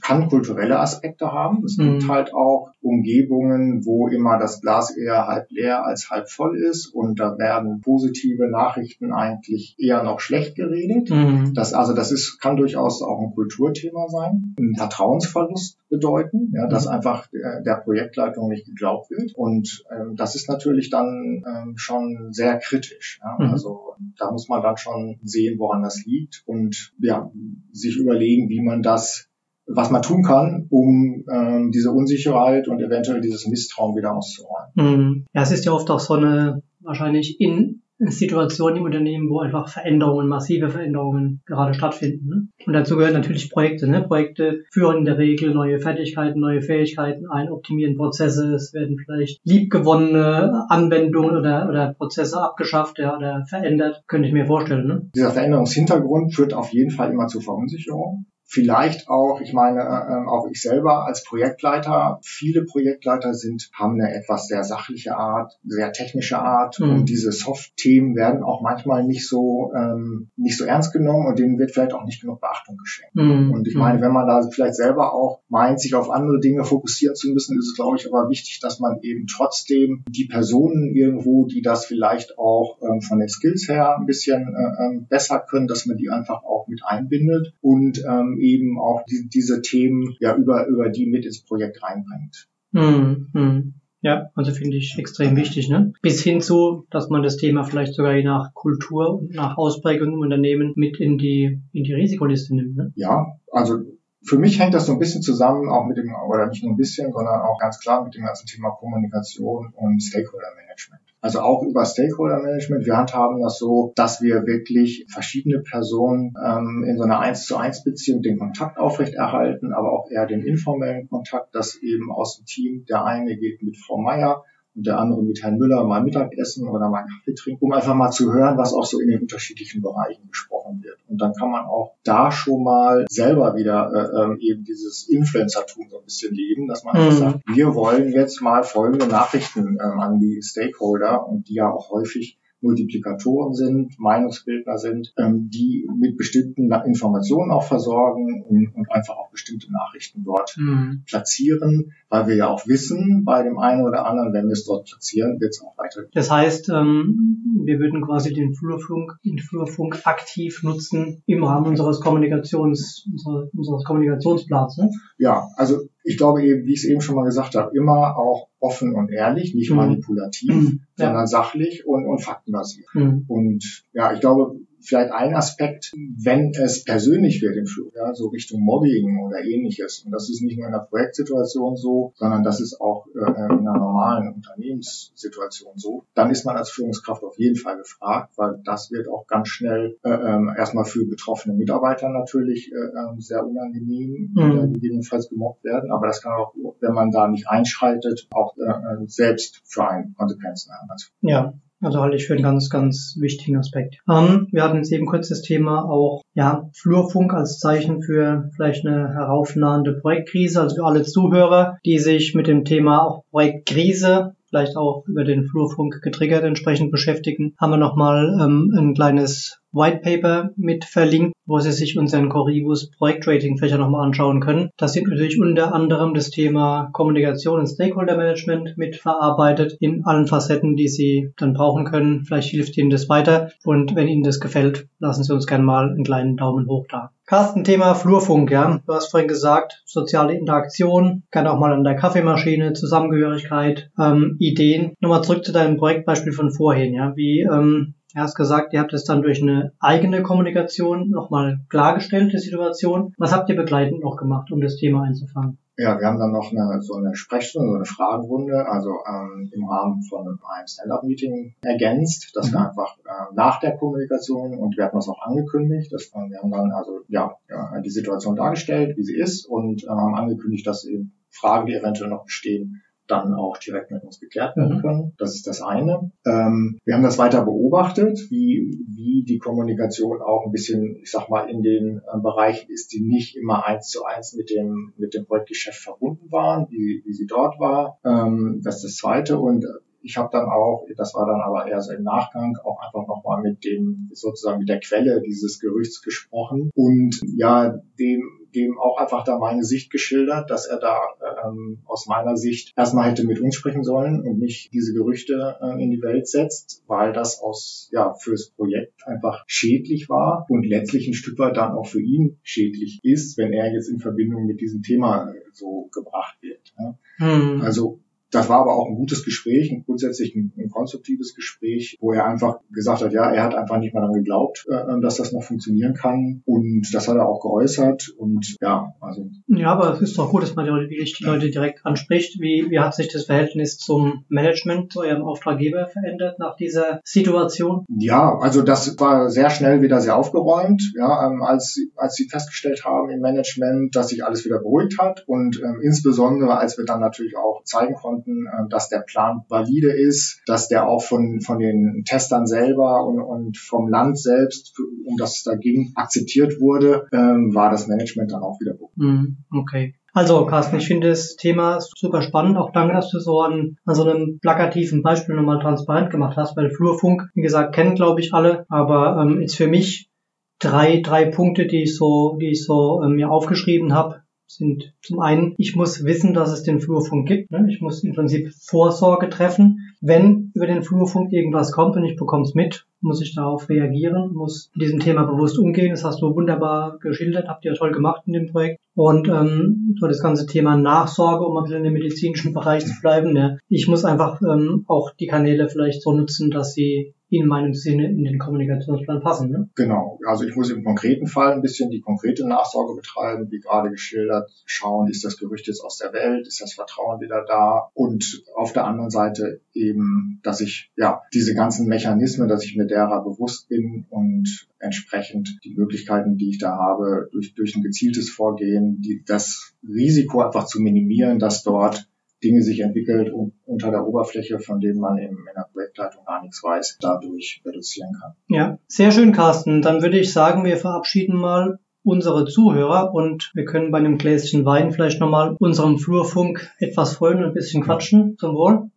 kann 0.03 0.29
kulturelle 0.29 0.79
Aspekte 0.79 1.33
haben. 1.33 1.65
Es 1.65 1.77
gibt 1.77 2.03
mhm. 2.03 2.11
halt 2.11 2.35
auch 2.35 2.71
Umgebungen, 2.81 3.85
wo 3.85 4.09
immer 4.09 4.39
das 4.39 4.61
Glas 4.61 4.97
eher 4.97 5.27
halb 5.27 5.51
leer 5.51 5.85
als 5.85 6.11
halb 6.11 6.31
voll 6.31 6.57
ist 6.57 6.87
und 6.87 7.21
da 7.21 7.37
werden 7.39 7.60
positive 7.83 8.49
Nachrichten 8.49 9.13
eigentlich 9.13 9.77
eher 9.79 10.03
noch 10.03 10.21
schlecht 10.21 10.55
geredet. 10.57 11.11
Mhm. 11.11 11.53
Das, 11.55 11.75
also 11.75 11.95
das 11.95 12.13
ist, 12.13 12.41
kann 12.41 12.57
durchaus 12.57 13.03
auch 13.03 13.21
ein 13.21 13.35
Kulturthema 13.35 14.09
sein, 14.09 14.55
ein 14.59 14.75
Vertrauensverlust 14.77 15.79
bedeuten, 15.89 16.53
ja, 16.55 16.67
dass 16.67 16.87
mhm. 16.87 16.93
einfach 16.93 17.27
der, 17.29 17.63
der, 17.63 17.81
Projektleitung 17.81 18.49
nicht 18.49 18.67
geglaubt 18.67 19.11
wird 19.11 19.35
und 19.35 19.85
ähm, 19.91 20.17
das 20.17 20.35
ist 20.35 20.49
natürlich 20.49 20.91
dann 20.91 21.43
ähm, 21.47 21.75
schon 21.77 22.33
sehr 22.33 22.59
kritisch. 22.59 23.21
Ja. 23.23 23.45
Mhm. 23.45 23.53
Also 23.53 23.95
da 24.19 24.31
muss 24.31 24.49
man 24.49 24.63
dann 24.63 24.77
schon 24.77 25.19
sehen, 25.23 25.59
woran 25.59 25.83
das 25.83 26.05
liegt 26.05 26.43
und 26.47 26.93
ja, 26.99 27.31
sich 27.73 27.97
überlegen, 27.97 28.49
wie 28.49 28.61
man 28.61 28.83
das 28.83 29.31
was 29.73 29.91
man 29.91 30.03
tun 30.03 30.23
kann, 30.23 30.67
um 30.71 31.25
ähm, 31.31 31.71
diese 31.73 31.93
Unsicherheit 31.93 32.69
und 32.69 32.81
eventuell 32.81 33.21
dieses 33.21 33.47
Misstrauen 33.47 33.97
wieder 33.97 34.17
auszuräumen. 34.17 34.71
Mhm. 34.75 35.27
Ja, 35.33 35.43
es 35.43 35.53
ist 35.53 35.65
ja 35.65 35.73
oft 35.73 35.91
auch 35.91 36.01
so 36.01 36.15
eine 36.15 36.63
wahrscheinlich 36.83 37.41
in 37.41 37.83
Situation 38.09 38.77
im 38.77 38.85
Unternehmen, 38.85 39.29
wo 39.29 39.41
einfach 39.41 39.69
Veränderungen, 39.69 40.29
massive 40.29 40.71
Veränderungen 40.71 41.43
gerade 41.45 41.75
stattfinden. 41.75 42.29
Ne? 42.29 42.49
Und 42.67 42.73
dazu 42.73 42.97
gehören 42.97 43.13
natürlich 43.13 43.51
Projekte. 43.51 43.89
Ne? 43.89 44.03
Projekte 44.03 44.63
führen 44.73 44.99
in 44.99 45.05
der 45.05 45.19
Regel 45.19 45.53
neue 45.53 45.79
Fertigkeiten, 45.79 46.41
neue 46.41 46.63
Fähigkeiten 46.63 47.27
ein, 47.31 47.51
optimieren 47.51 47.97
Prozesse. 47.97 48.55
Es 48.55 48.73
werden 48.73 48.97
vielleicht 49.05 49.41
liebgewonnene 49.45 50.67
Anwendungen 50.71 51.37
oder, 51.37 51.69
oder 51.69 51.95
Prozesse 51.95 52.41
abgeschafft 52.41 52.99
ja, 52.99 53.17
oder 53.17 53.45
verändert. 53.47 54.03
Könnte 54.07 54.29
ich 54.29 54.35
mir 54.35 54.47
vorstellen. 54.47 54.87
Ne? 54.87 55.11
Dieser 55.15 55.31
Veränderungshintergrund 55.31 56.35
führt 56.35 56.55
auf 56.55 56.73
jeden 56.73 56.91
Fall 56.91 57.11
immer 57.11 57.27
zu 57.27 57.41
Verunsicherung 57.41 58.25
vielleicht 58.51 59.09
auch, 59.09 59.41
ich 59.41 59.53
meine, 59.53 59.81
äh, 59.81 60.13
ähm, 60.13 60.29
auch 60.29 60.49
ich 60.51 60.61
selber 60.61 61.07
als 61.07 61.23
Projektleiter, 61.23 62.19
viele 62.23 62.65
Projektleiter 62.65 63.33
sind, 63.33 63.71
haben 63.73 63.95
eine 63.95 64.13
etwas 64.13 64.49
sehr 64.49 64.65
sachliche 64.65 65.17
Art, 65.17 65.53
sehr 65.65 65.93
technische 65.93 66.41
Art 66.41 66.81
mhm. 66.81 66.91
und 66.91 67.09
diese 67.09 67.31
Soft-Themen 67.31 68.17
werden 68.17 68.43
auch 68.43 68.61
manchmal 68.61 69.05
nicht 69.05 69.29
so, 69.29 69.71
ähm, 69.77 70.31
nicht 70.37 70.59
so 70.59 70.65
ernst 70.65 70.93
genommen 70.93 71.29
und 71.29 71.39
denen 71.39 71.61
wird 71.61 71.71
vielleicht 71.71 71.95
auch 71.95 72.05
nicht 72.05 72.21
genug 72.21 72.41
Beachtung 72.41 72.77
geschenkt. 72.77 73.15
Mhm. 73.15 73.53
Und 73.53 73.69
ich 73.69 73.77
meine, 73.77 73.99
mhm. 73.99 74.03
wenn 74.03 74.13
man 74.13 74.27
da 74.27 74.43
vielleicht 74.51 74.75
selber 74.75 75.15
auch 75.15 75.43
meint, 75.49 75.81
sich 75.81 75.95
auf 75.95 76.11
andere 76.11 76.41
Dinge 76.41 76.65
fokussieren 76.65 77.15
zu 77.15 77.31
müssen, 77.31 77.57
ist 77.57 77.69
es, 77.69 77.77
glaube 77.77 77.99
ich, 77.99 78.13
aber 78.13 78.29
wichtig, 78.31 78.59
dass 78.61 78.81
man 78.81 78.99
eben 79.03 79.29
trotzdem 79.29 80.03
die 80.09 80.27
Personen 80.27 80.93
irgendwo, 80.93 81.47
die 81.47 81.63
das 81.63 81.87
vielleicht 81.87 82.37
auch 82.37 82.79
ähm, 82.83 83.01
von 83.01 83.21
den 83.21 83.29
Skills 83.29 83.69
her 83.69 83.97
ein 83.97 84.07
bisschen 84.07 84.49
äh, 84.49 84.83
ähm, 84.83 85.07
besser 85.09 85.39
können, 85.39 85.69
dass 85.69 85.87
man 85.87 85.97
die 85.97 86.11
einfach 86.11 86.43
auch 86.61 86.69
mit 86.69 86.85
einbindet 86.85 87.55
und 87.61 88.03
ähm, 88.07 88.39
eben 88.41 88.79
auch 88.79 89.03
die, 89.05 89.29
diese 89.33 89.63
Themen 89.63 90.15
ja 90.21 90.37
über, 90.37 90.67
über 90.67 90.89
die 90.91 91.07
mit 91.07 91.25
ins 91.25 91.43
Projekt 91.43 91.83
reinbringt. 91.83 92.49
Hm, 92.73 93.29
hm. 93.33 93.75
Ja, 94.03 94.31
also 94.35 94.53
finde 94.53 94.79
ich 94.79 94.97
extrem 94.99 95.37
wichtig, 95.37 95.69
ne? 95.69 95.93
Bis 96.01 96.23
hin 96.23 96.41
zu, 96.41 96.87
dass 96.91 97.11
man 97.11 97.23
das 97.23 97.37
Thema 97.37 97.65
vielleicht 97.65 97.95
sogar 97.95 98.15
je 98.15 98.23
nach 98.23 98.55
Kultur 98.55 99.21
und 99.21 99.35
nach 99.35 99.59
Ausprägung 99.59 100.15
im 100.15 100.21
Unternehmen 100.21 100.73
mit 100.75 100.99
in 101.01 101.19
die, 101.19 101.61
in 101.73 101.85
die 101.85 101.93
Risikoliste 101.93 102.55
nimmt, 102.55 102.77
ne? 102.77 102.93
Ja, 102.97 103.27
also 103.53 103.81
für 104.23 104.39
mich 104.39 104.59
hängt 104.61 104.75
das 104.75 104.87
so 104.87 104.93
ein 104.93 104.99
bisschen 104.99 105.23
zusammen, 105.23 105.69
auch 105.71 105.87
mit 105.87 105.97
dem, 105.97 106.15
oder 106.15 106.47
nicht 106.47 106.63
nur 106.63 106.73
ein 106.73 106.77
bisschen, 106.77 107.13
sondern 107.13 107.41
auch 107.41 107.59
ganz 107.59 107.81
klar 107.81 108.05
mit 108.05 108.15
dem 108.15 108.25
ganzen 108.25 108.47
Thema 108.47 108.71
Kommunikation 108.71 109.73
und 109.75 110.01
Stakeholder 110.03 110.55
Management. 110.57 111.03
Also 111.23 111.41
auch 111.41 111.63
über 111.63 111.85
Stakeholder 111.85 112.41
Management. 112.41 112.87
Wir 112.87 112.97
handhaben 112.97 113.41
das 113.41 113.59
so, 113.59 113.93
dass 113.95 114.23
wir 114.23 114.47
wirklich 114.47 115.07
verschiedene 115.09 115.61
Personen 115.61 116.35
ähm, 116.43 116.85
in 116.89 116.97
so 116.97 117.05
einer 117.05 117.21
1 117.21 117.47
zu 117.47 117.57
1 117.57 117.85
Beziehung 117.85 118.23
den 118.23 118.39
Kontakt 118.39 118.79
aufrechterhalten, 118.79 119.73
aber 119.73 119.93
auch 119.93 120.11
eher 120.11 120.27
den 120.27 120.43
informellen 120.43 121.09
Kontakt, 121.09 121.55
dass 121.55 121.77
eben 121.77 122.11
aus 122.11 122.37
dem 122.37 122.47
Team 122.47 122.85
der 122.89 123.05
eine 123.05 123.37
geht 123.37 123.63
mit 123.63 123.77
Frau 123.77 123.99
Meier 123.99 124.45
und 124.75 124.87
der 124.87 124.99
andere 124.99 125.23
mit 125.23 125.43
Herrn 125.43 125.59
Müller 125.59 125.85
mal 125.85 126.03
Mittagessen 126.03 126.69
oder 126.69 126.89
mal 126.89 127.03
Kaffee 127.03 127.35
trinken, 127.35 127.65
um 127.65 127.73
einfach 127.73 127.95
mal 127.95 128.11
zu 128.11 128.33
hören, 128.33 128.57
was 128.57 128.73
auch 128.73 128.85
so 128.85 129.01
in 129.01 129.09
den 129.09 129.21
unterschiedlichen 129.23 129.83
Bereichen 129.83 130.29
gesprochen 130.29 130.83
wird. 130.83 130.99
Und 131.09 131.21
dann 131.21 131.33
kann 131.35 131.51
man 131.51 131.65
auch 131.67 131.97
da 132.05 132.31
schon 132.31 132.63
mal 132.63 133.05
selber 133.09 133.57
wieder 133.57 133.91
äh, 133.93 134.23
ähm, 134.23 134.39
eben 134.41 134.65
dieses 134.65 135.09
Influencer-Tum 135.09 135.89
so 135.91 135.99
ein 135.99 136.05
bisschen 136.05 136.35
leben, 136.35 136.69
dass 136.69 136.85
man 136.85 137.05
mhm. 137.05 137.11
sagt, 137.13 137.41
wir 137.47 137.75
wollen 137.75 138.13
jetzt 138.13 138.41
mal 138.41 138.63
folgende 138.63 139.07
Nachrichten 139.07 139.79
ähm, 139.83 140.01
an 140.01 140.19
die 140.21 140.41
Stakeholder 140.43 141.27
und 141.27 141.49
die 141.49 141.55
ja 141.55 141.71
auch 141.71 141.91
häufig 141.91 142.39
Multiplikatoren 142.61 143.55
sind, 143.55 143.99
Meinungsbildner 143.99 144.79
sind, 144.79 145.13
ähm, 145.17 145.49
die 145.51 145.89
mit 145.99 146.17
bestimmten 146.17 146.71
Informationen 146.85 147.51
auch 147.51 147.65
versorgen 147.65 148.43
und, 148.43 148.75
und 148.75 148.93
einfach 148.93 149.17
auch 149.17 149.31
bestimmte 149.31 149.73
Nachrichten 149.73 150.23
dort 150.25 150.57
mhm. 150.59 151.03
platzieren, 151.07 151.93
weil 152.09 152.27
wir 152.27 152.37
ja 152.37 152.49
auch 152.49 152.67
wissen, 152.67 153.25
bei 153.25 153.43
dem 153.43 153.59
einen 153.59 153.87
oder 153.87 154.07
anderen, 154.07 154.33
wenn 154.33 154.47
wir 154.47 154.53
es 154.53 154.65
dort 154.65 154.87
platzieren, 154.87 155.41
wird 155.41 155.51
es 155.51 155.63
auch 155.63 155.77
weiter. 155.79 156.03
Das 156.13 156.31
heißt, 156.31 156.69
ähm, 156.71 157.63
wir 157.65 157.79
würden 157.79 158.03
quasi 158.03 158.33
den 158.33 158.55
Flurfunk, 158.55 159.17
den 159.25 159.39
Flurfunk 159.39 160.01
aktiv 160.05 160.63
nutzen 160.63 161.23
im 161.27 161.45
Rahmen 161.45 161.67
unseres 161.67 162.01
Kommunikations, 162.01 163.09
unseres 163.55 163.85
Kommunikationsplans. 163.85 164.79
Ne? 164.79 164.91
Ja, 165.19 165.49
also 165.57 165.81
ich 166.03 166.17
glaube 166.17 166.43
eben, 166.43 166.67
wie 166.67 166.73
ich 166.73 166.85
es 166.85 166.89
eben 166.89 167.01
schon 167.01 167.17
mal 167.17 167.25
gesagt 167.25 167.55
habe, 167.55 167.77
immer 167.77 168.17
auch 168.17 168.49
offen 168.59 168.95
und 168.95 169.11
ehrlich, 169.11 169.55
nicht 169.55 169.71
mhm. 169.71 169.77
manipulativ, 169.77 170.55
mhm. 170.55 170.81
sondern 170.97 171.27
sachlich 171.27 171.87
und, 171.87 172.07
und 172.07 172.21
faktenbasiert. 172.21 172.89
Mhm. 172.95 173.25
Und 173.29 173.85
ja, 173.93 174.13
ich 174.13 174.21
glaube, 174.21 174.59
vielleicht 174.81 175.13
ein 175.13 175.35
Aspekt, 175.35 175.93
wenn 175.95 176.53
es 176.55 176.85
persönlich 176.85 177.43
wird 177.43 177.57
im 177.57 177.67
Flug, 177.67 177.93
ja, 177.95 178.15
so 178.15 178.29
Richtung 178.29 178.61
Mobbing 178.63 179.21
oder 179.25 179.41
ähnliches. 179.43 180.03
Und 180.05 180.13
das 180.13 180.29
ist 180.31 180.43
nicht 180.43 180.59
nur 180.59 180.67
in 180.67 180.73
der 180.73 180.87
Projektsituation 180.89 181.77
so, 181.77 182.13
sondern 182.17 182.43
das 182.43 182.61
ist 182.61 182.81
auch 182.81 183.07
äh, 183.09 183.19
in 183.19 183.67
einer 183.67 183.79
normalen 183.79 184.33
Unternehmenssituation 184.35 185.75
so. 185.77 186.05
Dann 186.15 186.31
ist 186.31 186.45
man 186.45 186.57
als 186.57 186.71
Führungskraft 186.71 187.23
auf 187.23 187.39
jeden 187.39 187.57
Fall 187.57 187.77
gefragt, 187.77 188.33
weil 188.37 188.61
das 188.65 188.91
wird 188.91 189.09
auch 189.09 189.27
ganz 189.27 189.49
schnell 189.49 189.97
äh, 190.03 190.11
äh, 190.11 190.59
erstmal 190.59 190.85
für 190.85 191.07
betroffene 191.07 191.55
Mitarbeiter 191.55 192.09
natürlich 192.09 192.73
äh, 192.73 192.77
ähm, 192.77 193.21
sehr 193.21 193.47
unangenehm, 193.47 194.33
mhm. 194.35 194.73
gegebenenfalls 194.73 195.29
gemobbt 195.29 195.65
werden. 195.65 195.91
Aber 195.93 196.07
das 196.07 196.23
kann 196.23 196.33
auch, 196.33 196.55
wenn 196.81 196.93
man 196.93 197.11
da 197.11 197.29
nicht 197.29 197.49
einschreitet, 197.49 198.29
auch 198.33 198.57
äh, 198.57 198.63
äh 198.63 199.07
selbst 199.07 199.61
für 199.65 199.89
einen 199.89 200.15
Konsequenzen 200.15 200.73
haben. 200.73 200.89
Ja, 201.21 201.55
also 201.81 202.01
halte 202.01 202.17
ich 202.17 202.27
für 202.27 202.35
einen 202.35 202.43
ganz, 202.43 202.71
ganz 202.71 203.17
wichtigen 203.19 203.57
Aspekt. 203.57 203.99
Ähm, 204.09 204.49
wir 204.53 204.63
hatten 204.63 204.77
jetzt 204.77 204.93
eben 204.93 205.07
kurz 205.07 205.29
das 205.29 205.43
Thema 205.43 205.85
auch, 205.85 206.23
ja, 206.35 206.71
Flurfunk 206.75 207.33
als 207.33 207.59
Zeichen 207.59 208.03
für 208.03 208.51
vielleicht 208.55 208.87
eine 208.87 209.15
heraufnahende 209.15 209.95
Projektkrise. 209.95 210.61
Also 210.61 210.77
für 210.77 210.85
alle 210.85 211.03
Zuhörer, 211.03 211.79
die 211.85 211.99
sich 211.99 212.35
mit 212.35 212.47
dem 212.47 212.65
Thema 212.65 213.03
auch 213.03 213.25
Projektkrise 213.31 214.35
vielleicht 214.51 214.77
auch 214.77 215.05
über 215.07 215.25
den 215.25 215.47
Flurfunk 215.47 216.03
getriggert 216.03 216.45
entsprechend 216.45 216.91
beschäftigen, 216.91 217.55
haben 217.59 217.71
wir 217.71 217.77
nochmal 217.77 218.37
ähm, 218.41 218.75
ein 218.77 218.95
kleines 218.95 219.61
White 219.73 220.01
Paper 220.03 220.51
mit 220.57 220.85
verlinkt, 220.85 221.33
wo 221.47 221.61
Sie 221.61 221.71
sich 221.71 221.97
unseren 221.97 222.29
Corribus 222.29 222.91
Projektrating-Fächer 222.99 223.79
nochmal 223.79 224.05
anschauen 224.05 224.41
können. 224.41 224.71
Das 224.77 224.93
sind 224.93 225.09
natürlich 225.09 225.41
unter 225.41 225.73
anderem 225.73 226.13
das 226.13 226.31
Thema 226.31 226.91
Kommunikation 226.93 227.61
und 227.61 227.69
Stakeholder 227.69 228.17
Management 228.17 228.77
mit 228.77 228.97
verarbeitet 228.97 229.77
in 229.79 230.05
allen 230.05 230.27
Facetten, 230.27 230.75
die 230.75 230.89
Sie 230.89 231.33
dann 231.37 231.55
brauchen 231.55 231.85
können. 231.85 232.25
Vielleicht 232.25 232.51
hilft 232.51 232.77
Ihnen 232.77 232.91
das 232.91 233.09
weiter. 233.09 233.53
Und 233.65 233.95
wenn 233.95 234.09
Ihnen 234.09 234.25
das 234.25 234.41
gefällt, 234.41 234.89
lassen 234.99 235.23
Sie 235.23 235.33
uns 235.33 235.47
gerne 235.47 235.65
mal 235.65 235.89
einen 235.89 236.05
kleinen 236.05 236.37
Daumen 236.37 236.67
hoch 236.67 236.87
da. 236.89 237.13
Carsten, 237.31 237.63
Thema 237.63 237.95
Flurfunk, 237.95 238.51
ja. 238.51 238.81
Du 238.85 238.93
hast 238.93 239.13
vorhin 239.13 239.29
gesagt, 239.29 239.85
soziale 239.87 240.35
Interaktion, 240.35 241.23
kann 241.31 241.47
auch 241.47 241.61
mal 241.61 241.73
an 241.73 241.85
der 241.85 241.95
Kaffeemaschine, 241.95 242.73
Zusammengehörigkeit, 242.73 243.93
ähm, 244.01 244.35
Ideen. 244.41 244.95
Nochmal 244.99 245.23
zurück 245.23 245.45
zu 245.45 245.53
deinem 245.53 245.77
Projektbeispiel 245.77 246.33
von 246.33 246.51
vorhin, 246.51 246.93
ja. 246.93 247.15
Wie 247.15 247.43
ähm, 247.43 247.95
er 248.17 248.25
hat 248.25 248.35
gesagt, 248.35 248.73
ihr 248.73 248.81
habt 248.81 248.93
es 248.95 249.05
dann 249.05 249.23
durch 249.23 249.41
eine 249.41 249.75
eigene 249.79 250.25
Kommunikation 250.25 251.09
nochmal 251.09 251.61
klargestellt, 251.69 252.33
die 252.33 252.39
Situation. 252.39 253.15
Was 253.17 253.33
habt 253.33 253.49
ihr 253.49 253.55
begleitend 253.55 254.03
noch 254.03 254.17
gemacht, 254.17 254.51
um 254.51 254.61
das 254.61 254.75
Thema 254.75 255.05
einzufangen? 255.05 255.59
Ja, 255.81 255.99
wir 255.99 256.07
haben 256.07 256.19
dann 256.19 256.33
noch 256.33 256.53
eine, 256.53 256.83
so 256.83 256.97
eine 256.97 257.17
Sprechstunde, 257.17 257.71
so 257.71 257.77
eine 257.77 257.87
Fragenrunde, 257.87 258.67
also 258.69 258.99
ähm, 259.09 259.51
im 259.51 259.65
Rahmen 259.65 260.03
von 260.03 260.27
einem 260.27 260.67
Stand-up-Meeting 260.67 261.55
ergänzt, 261.63 262.37
dass 262.37 262.49
mhm. 262.51 262.53
wir 262.53 262.69
einfach 262.69 262.99
äh, 262.99 263.35
nach 263.35 263.61
der 263.61 263.79
Kommunikation 263.79 264.59
und 264.59 264.77
wir 264.77 264.85
hatten 264.85 264.99
das 264.99 265.09
auch 265.09 265.23
angekündigt, 265.23 265.91
dass 265.91 266.13
wir 266.13 266.39
haben 266.39 266.51
dann 266.51 266.71
also 266.73 267.01
ja, 267.09 267.35
ja 267.49 267.81
die 267.81 267.89
Situation 267.89 268.37
dargestellt, 268.37 268.99
wie 268.99 269.05
sie 269.05 269.17
ist 269.17 269.47
und 269.47 269.83
äh, 269.85 269.89
haben 269.89 270.15
angekündigt, 270.17 270.67
dass 270.67 270.85
eben 270.85 271.15
Fragen, 271.31 271.65
die 271.65 271.75
eventuell 271.75 272.11
noch 272.11 272.25
bestehen, 272.25 272.83
dann 273.11 273.35
auch 273.35 273.59
direkt 273.59 273.91
mit 273.91 274.03
uns 274.03 274.21
geklärt 274.21 274.57
werden 274.57 274.77
mhm. 274.77 274.81
können. 274.81 275.13
Das 275.19 275.35
ist 275.35 275.47
das 275.47 275.63
eine. 275.63 276.11
Ähm, 276.27 276.79
wir 276.85 276.95
haben 276.95 277.03
das 277.03 277.19
weiter 277.19 277.45
beobachtet, 277.45 278.19
wie, 278.31 278.85
wie 278.89 279.25
die 279.25 279.39
Kommunikation 279.39 280.23
auch 280.23 280.47
ein 280.47 280.53
bisschen, 280.53 280.97
ich 280.97 281.11
sag 281.11 281.29
mal, 281.29 281.49
in 281.49 281.63
den 281.63 281.99
äh, 281.99 282.19
Bereichen 282.21 282.71
ist, 282.71 282.93
die 282.93 283.01
nicht 283.01 283.37
immer 283.37 283.67
eins 283.67 283.89
zu 283.89 284.05
eins 284.05 284.35
mit 284.35 284.51
dem, 284.51 284.93
mit 284.97 285.15
dem 285.15 285.27
Projektgeschäft 285.27 285.81
verbunden 285.81 286.31
waren, 286.31 286.67
wie, 286.71 287.03
wie 287.05 287.13
sie 287.13 287.27
dort 287.27 287.59
war. 287.59 287.99
Ähm, 288.05 288.61
das 288.63 288.77
ist 288.77 288.85
das 288.85 288.97
zweite. 288.97 289.39
Und 289.39 289.67
ich 290.03 290.17
habe 290.17 290.31
dann 290.33 290.47
auch, 290.49 290.87
das 290.97 291.15
war 291.15 291.27
dann 291.27 291.41
aber 291.41 291.67
eher 291.67 291.81
so 291.81 291.93
im 291.93 292.03
Nachgang, 292.03 292.57
auch 292.65 292.81
einfach 292.81 293.07
nochmal 293.07 293.43
mit 293.43 293.65
dem, 293.65 294.11
sozusagen 294.13 294.61
mit 294.61 294.69
der 294.69 294.81
Quelle 294.81 295.21
dieses 295.21 295.61
Gerüchts 295.61 296.03
gesprochen 296.03 296.71
und 296.75 297.21
ja, 297.37 297.81
dem 297.99 298.40
dem 298.55 298.79
auch 298.79 298.99
einfach 298.99 299.25
da 299.25 299.39
meine 299.39 299.65
Sicht 299.65 299.91
geschildert, 299.91 300.51
dass 300.51 300.67
er 300.67 300.79
da 300.79 300.99
ähm, 301.45 301.79
aus 301.85 302.07
meiner 302.07 302.37
Sicht 302.37 302.73
erstmal 302.77 303.11
hätte 303.11 303.25
mit 303.25 303.41
uns 303.41 303.55
sprechen 303.55 303.83
sollen 303.83 304.21
und 304.21 304.39
nicht 304.39 304.73
diese 304.73 304.93
Gerüchte 304.93 305.57
äh, 305.61 305.83
in 305.83 305.91
die 305.91 306.03
Welt 306.03 306.29
setzt, 306.29 306.83
weil 306.87 307.13
das 307.13 307.41
aus 307.41 307.89
ja 307.93 308.15
fürs 308.15 308.51
Projekt 308.51 309.07
einfach 309.07 309.45
schädlich 309.47 310.09
war 310.09 310.47
und 310.49 310.67
letztlich 310.67 311.09
ein 311.09 311.15
Stück 311.15 311.39
weit 311.39 311.57
dann 311.57 311.73
auch 311.73 311.87
für 311.87 312.01
ihn 312.01 312.39
schädlich 312.43 313.01
ist, 313.03 313.39
wenn 313.39 313.53
er 313.53 313.73
jetzt 313.73 313.89
in 313.89 313.99
Verbindung 313.99 314.47
mit 314.47 314.61
diesem 314.61 314.83
Thema 314.83 315.33
so 315.53 315.89
gebracht 315.93 316.37
wird. 316.41 316.73
Ja. 316.79 316.99
Hm. 317.19 317.61
Also 317.63 318.01
das 318.31 318.49
war 318.49 318.61
aber 318.61 318.75
auch 318.75 318.89
ein 318.89 318.97
gutes 318.97 319.25
Gespräch, 319.25 319.71
ein 319.71 319.85
grundsätzlich 319.85 320.35
ein, 320.35 320.53
ein, 320.57 320.71
konstruktives 320.71 321.35
Gespräch, 321.35 321.99
wo 322.01 322.13
er 322.13 322.27
einfach 322.27 322.61
gesagt 322.71 323.03
hat, 323.03 323.13
ja, 323.13 323.31
er 323.31 323.43
hat 323.43 323.55
einfach 323.55 323.79
nicht 323.79 323.93
mehr 323.93 324.03
daran 324.03 324.17
geglaubt, 324.17 324.67
äh, 324.69 325.01
dass 325.01 325.17
das 325.17 325.33
noch 325.33 325.43
funktionieren 325.43 325.95
kann. 325.95 326.43
Und 326.45 326.89
das 326.93 327.09
hat 327.09 327.17
er 327.17 327.29
auch 327.29 327.41
geäußert. 327.41 328.15
Und 328.17 328.57
ja, 328.61 328.95
also. 329.01 329.29
Ja, 329.49 329.73
aber 329.73 329.95
es 329.95 330.01
ist 330.01 330.19
doch 330.19 330.31
gut, 330.31 330.43
dass 330.43 330.55
man 330.55 330.67
die, 330.89 330.97
die 330.97 331.25
Leute 331.25 331.51
direkt 331.51 331.85
anspricht. 331.85 332.41
Wie, 332.41 332.67
wie 332.71 332.79
hat 332.79 332.95
sich 332.95 333.09
das 333.09 333.25
Verhältnis 333.25 333.79
zum 333.79 334.25
Management, 334.29 334.93
zu 334.93 335.03
Ihrem 335.03 335.23
Auftraggeber 335.23 335.89
verändert 335.89 336.39
nach 336.39 336.57
dieser 336.57 337.01
Situation? 337.05 337.85
Ja, 337.89 338.39
also 338.39 338.63
das 338.63 338.99
war 339.01 339.31
sehr 339.31 339.51
schnell 339.51 339.83
wieder 339.83 340.01
sehr 340.01 340.17
aufgeräumt, 340.17 340.93
ja, 340.97 341.27
ähm, 341.27 341.43
als, 341.43 341.81
als 341.97 342.15
sie 342.15 342.29
festgestellt 342.29 342.85
haben 342.85 343.11
im 343.11 343.21
Management, 343.21 343.97
dass 343.97 344.09
sich 344.09 344.25
alles 344.25 344.45
wieder 344.45 344.59
beruhigt 344.59 344.99
hat. 344.99 345.25
Und 345.27 345.61
ähm, 345.63 345.81
insbesondere, 345.83 346.57
als 346.59 346.79
wir 346.79 346.85
dann 346.85 347.01
natürlich 347.01 347.37
auch 347.37 347.63
zeigen 347.65 347.95
konnten, 347.95 348.20
konnten, 348.21 348.47
äh, 348.47 348.69
dass 348.69 348.89
der 348.89 349.01
Plan 349.01 349.43
valide 349.49 349.93
ist, 349.93 350.43
dass 350.47 350.69
der 350.69 350.89
auch 350.89 351.03
von, 351.03 351.41
von 351.41 351.59
den 351.59 352.05
Testern 352.05 352.47
selber 352.47 353.07
und, 353.07 353.21
und 353.21 353.59
vom 353.59 353.89
Land 353.89 354.19
selbst, 354.19 354.75
um 355.05 355.17
das 355.17 355.39
es 355.39 355.43
da 355.45 355.55
ging, 355.55 355.93
akzeptiert 355.95 356.61
wurde, 356.61 357.07
ähm, 357.13 357.55
war 357.55 357.71
das 357.71 357.87
Management 357.87 358.33
dann 358.33 358.43
auch 358.43 358.61
wieder 358.61 358.75
gut. 358.75 358.91
Mhm, 358.97 359.39
okay. 359.53 359.95
Also, 360.13 360.45
Carsten, 360.45 360.77
ich 360.77 360.89
finde 360.89 361.09
das 361.09 361.37
Thema 361.37 361.79
super 361.81 362.21
spannend. 362.23 362.57
Auch 362.57 362.73
danke, 362.73 362.95
dass 362.95 363.11
du 363.11 363.21
so 363.21 363.43
an, 363.43 363.77
an 363.85 363.95
so 363.95 364.03
einem 364.03 364.41
plakativen 364.41 365.03
Beispiel 365.03 365.37
nochmal 365.37 365.61
transparent 365.61 366.11
gemacht 366.11 366.37
hast, 366.37 366.57
weil 366.57 366.71
Flurfunk, 366.71 367.31
wie 367.35 367.43
gesagt, 367.43 367.75
kennen, 367.77 367.95
glaube 367.95 368.21
ich, 368.21 368.35
alle. 368.35 368.67
Aber 368.69 369.23
ähm, 369.23 369.41
jetzt 369.41 369.57
für 369.57 369.69
mich 369.69 370.11
drei, 370.59 371.01
drei 371.01 371.27
Punkte, 371.27 371.67
die 371.67 371.85
ich 371.85 371.97
so, 371.97 372.37
die 372.41 372.51
ich 372.51 372.65
so 372.65 373.03
ähm, 373.05 373.15
mir 373.15 373.31
aufgeschrieben 373.31 373.95
habe, 373.95 374.20
sind 374.57 374.93
zum 375.01 375.21
einen, 375.21 375.55
ich 375.59 375.77
muss 375.77 376.05
wissen, 376.05 376.35
dass 376.35 376.51
es 376.51 376.63
den 376.63 376.81
Flurfunk 376.81 377.29
gibt. 377.29 377.51
Ne? 377.51 377.67
Ich 377.71 377.81
muss 377.81 378.03
im 378.03 378.15
Prinzip 378.15 378.53
Vorsorge 378.53 379.29
treffen. 379.29 379.95
Wenn 380.01 380.51
über 380.55 380.67
den 380.67 380.83
Flurfunk 380.83 381.33
irgendwas 381.33 381.73
kommt 381.73 381.97
und 381.97 382.05
ich 382.05 382.17
bekomme 382.17 382.43
es 382.43 382.55
mit, 382.55 382.87
muss 383.01 383.23
ich 383.23 383.35
darauf 383.35 383.69
reagieren, 383.69 384.33
muss 384.33 384.71
mit 384.75 384.83
diesem 384.83 385.01
Thema 385.01 385.25
bewusst 385.25 385.59
umgehen. 385.59 385.91
Das 385.91 386.05
hast 386.05 386.21
du 386.21 386.35
wunderbar 386.35 386.99
geschildert, 386.99 387.49
habt 387.49 387.65
ihr 387.65 387.75
toll 387.75 387.93
gemacht 387.93 388.23
in 388.27 388.33
dem 388.33 388.47
Projekt. 388.49 388.81
Und 388.95 389.29
ähm, 389.29 389.97
so 389.99 390.07
das 390.07 390.21
ganze 390.21 390.47
Thema 390.47 390.77
Nachsorge, 390.77 391.45
um 391.45 391.57
ein 391.57 391.65
bisschen 391.65 391.79
in 391.79 391.85
dem 391.85 391.93
medizinischen 391.95 392.53
Bereich 392.53 392.85
zu 392.85 393.01
bleiben. 393.01 393.37
Ja. 393.37 393.57
Ich 393.69 393.89
muss 393.89 394.05
einfach 394.05 394.43
ähm, 394.43 394.85
auch 394.89 395.13
die 395.15 395.27
Kanäle 395.27 395.69
vielleicht 395.69 396.03
so 396.03 396.13
nutzen, 396.13 396.51
dass 396.51 396.75
sie 396.75 397.15
in 397.31 397.47
meinem 397.47 397.75
Sinne 397.75 398.09
in 398.09 398.25
den 398.25 398.39
Kommunikationsplan 398.39 399.23
passen. 399.23 399.51
Ne? 399.51 399.71
Genau. 399.77 400.19
Also 400.27 400.45
ich 400.45 400.57
muss 400.57 400.71
im 400.71 400.85
konkreten 400.85 401.29
Fall 401.29 401.53
ein 401.53 401.63
bisschen 401.63 401.91
die 401.91 402.01
konkrete 402.01 402.47
Nachsorge 402.47 402.97
betreiben, 402.97 403.51
wie 403.51 403.61
gerade 403.61 403.91
geschildert, 403.91 404.51
schauen, 404.67 405.09
ist 405.09 405.25
das 405.25 405.37
Gerücht 405.37 405.69
jetzt 405.69 405.81
aus 405.81 405.99
der 405.99 406.13
Welt, 406.13 406.47
ist 406.49 406.61
das 406.61 406.75
Vertrauen 406.75 407.21
wieder 407.21 407.45
da 407.47 407.89
und 407.95 408.43
auf 408.57 408.73
der 408.73 408.85
anderen 408.85 409.11
Seite 409.11 409.61
eben, 409.73 410.41
dass 410.43 410.61
ich 410.61 410.91
ja 410.97 411.23
diese 411.33 411.55
ganzen 411.55 411.87
Mechanismen, 411.87 412.49
dass 412.49 412.65
ich 412.65 412.77
mir 412.77 412.87
derer 412.87 413.23
bewusst 413.23 413.69
bin 413.69 414.07
und 414.11 414.67
entsprechend 414.81 415.59
die 415.65 415.75
Möglichkeiten, 415.75 416.37
die 416.37 416.51
ich 416.51 416.59
da 416.59 416.77
habe, 416.77 417.29
durch, 417.33 417.55
durch 417.55 417.77
ein 417.77 417.83
gezieltes 417.83 418.31
Vorgehen, 418.31 419.01
die, 419.03 419.23
das 419.25 419.75
Risiko 419.87 420.41
einfach 420.41 420.67
zu 420.67 420.81
minimieren, 420.81 421.39
dass 421.39 421.63
dort 421.63 422.09
Dinge 422.43 422.63
sich 422.63 422.81
entwickelt 422.81 423.33
und 423.33 423.53
unter 423.67 423.91
der 423.91 424.07
Oberfläche, 424.07 424.59
von 424.59 424.81
denen 424.81 425.01
man 425.01 425.19
eben 425.19 425.37
in 425.37 425.55
der 425.55 425.69
Projektleitung 425.73 426.25
gar 426.25 426.43
nichts 426.43 426.63
weiß, 426.63 426.99
dadurch 427.01 427.63
reduzieren 427.65 428.13
kann. 428.21 428.33
Ja, 428.49 428.79
sehr 428.87 429.11
schön, 429.13 429.33
Carsten. 429.33 429.83
Dann 429.83 430.03
würde 430.03 430.19
ich 430.19 430.33
sagen, 430.33 430.65
wir 430.65 430.77
verabschieden 430.77 431.37
mal 431.37 431.79
unsere 432.03 432.47
Zuhörer 432.47 433.13
und 433.15 433.51
wir 433.55 433.65
können 433.65 433.91
bei 433.91 433.99
einem 433.99 434.19
Gläschen 434.19 434.65
Wein 434.65 434.91
vielleicht 434.93 435.21
nochmal 435.21 435.57
unserem 435.59 435.99
Flurfunk 435.99 436.71
etwas 436.79 437.17
folgen 437.17 437.45
und 437.45 437.51
ein 437.51 437.55
bisschen 437.55 437.83
quatschen 437.83 438.37
zum 438.39 438.55
Wohl. 438.55 438.91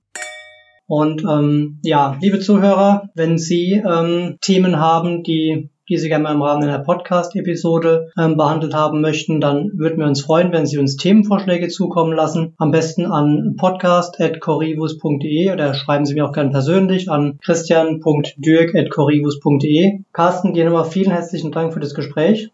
Und 0.85 1.23
ähm, 1.23 1.79
ja, 1.83 2.17
liebe 2.21 2.39
Zuhörer, 2.39 3.09
wenn 3.15 3.37
Sie 3.37 3.73
ähm, 3.73 4.37
Themen 4.41 4.79
haben, 4.79 5.23
die 5.23 5.69
die 5.89 5.97
Sie 5.97 6.07
gerne 6.07 6.23
mal 6.23 6.33
im 6.33 6.41
Rahmen 6.41 6.63
einer 6.63 6.79
Podcast-Episode 6.79 8.09
ähm, 8.17 8.37
behandelt 8.37 8.73
haben 8.73 9.01
möchten, 9.01 9.41
dann 9.41 9.71
würden 9.75 9.99
wir 9.99 10.07
uns 10.07 10.21
freuen, 10.21 10.51
wenn 10.51 10.65
Sie 10.65 10.77
uns 10.77 10.97
Themenvorschläge 10.97 11.67
zukommen 11.67 12.13
lassen. 12.13 12.53
Am 12.57 12.71
besten 12.71 13.05
an 13.05 13.55
podcast.corrivus.de 13.57 15.51
oder 15.51 15.73
schreiben 15.73 16.05
Sie 16.05 16.13
mir 16.13 16.25
auch 16.25 16.31
gerne 16.31 16.51
persönlich 16.51 17.11
an 17.11 17.39
christian.dürk.corrivus.de. 17.43 19.99
Carsten, 20.13 20.53
dir 20.53 20.63
nochmal 20.65 20.85
vielen 20.85 21.11
herzlichen 21.11 21.51
Dank 21.51 21.73
für 21.73 21.79
das 21.79 21.93
Gespräch. 21.93 22.49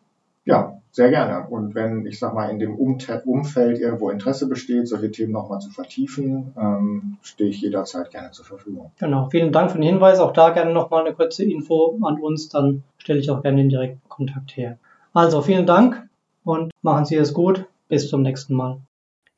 Ja, 0.45 0.81
sehr 0.91 1.09
gerne. 1.09 1.47
Und 1.49 1.75
wenn, 1.75 2.05
ich 2.05 2.17
sag 2.17 2.33
mal, 2.33 2.49
in 2.49 2.59
dem 2.59 2.75
Umfeld 2.75 3.79
irgendwo 3.79 4.09
Interesse 4.09 4.47
besteht, 4.47 4.87
solche 4.87 5.11
Themen 5.11 5.31
nochmal 5.31 5.59
zu 5.59 5.69
vertiefen, 5.69 6.53
ähm, 6.57 7.17
stehe 7.21 7.49
ich 7.49 7.61
jederzeit 7.61 8.09
gerne 8.09 8.31
zur 8.31 8.45
Verfügung. 8.45 8.91
Genau. 8.99 9.29
Vielen 9.29 9.51
Dank 9.51 9.71
für 9.71 9.77
den 9.77 9.87
Hinweis. 9.87 10.19
Auch 10.19 10.33
da 10.33 10.49
gerne 10.49 10.73
nochmal 10.73 11.05
eine 11.05 11.13
kurze 11.13 11.43
Info 11.43 11.99
an 12.01 12.19
uns. 12.19 12.49
Dann 12.49 12.83
stelle 12.97 13.19
ich 13.19 13.29
auch 13.29 13.43
gerne 13.43 13.57
den 13.57 13.69
direkten 13.69 14.07
Kontakt 14.09 14.57
her. 14.57 14.77
Also 15.13 15.41
vielen 15.41 15.65
Dank 15.65 16.07
und 16.43 16.71
machen 16.81 17.05
Sie 17.05 17.15
es 17.15 17.33
gut. 17.33 17.65
Bis 17.87 18.09
zum 18.09 18.21
nächsten 18.21 18.53
Mal. 18.53 18.79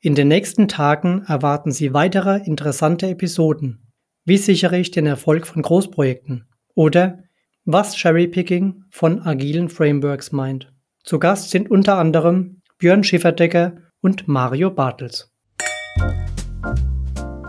In 0.00 0.14
den 0.14 0.28
nächsten 0.28 0.68
Tagen 0.68 1.24
erwarten 1.26 1.70
Sie 1.70 1.94
weitere 1.94 2.38
interessante 2.44 3.08
Episoden. 3.08 3.82
Wie 4.24 4.36
sichere 4.36 4.78
ich 4.78 4.90
den 4.90 5.06
Erfolg 5.06 5.46
von 5.46 5.62
Großprojekten? 5.62 6.46
Oder 6.74 7.18
was 7.64 7.96
Cherrypicking 7.96 8.84
von 8.90 9.22
agilen 9.22 9.68
Frameworks 9.68 10.32
meint. 10.32 10.71
Zu 11.04 11.18
Gast 11.18 11.50
sind 11.50 11.68
unter 11.68 11.98
anderem 11.98 12.62
Björn 12.78 13.02
Schifferdecker 13.02 13.72
und 14.00 14.28
Mario 14.28 14.70
Bartels. 14.70 15.32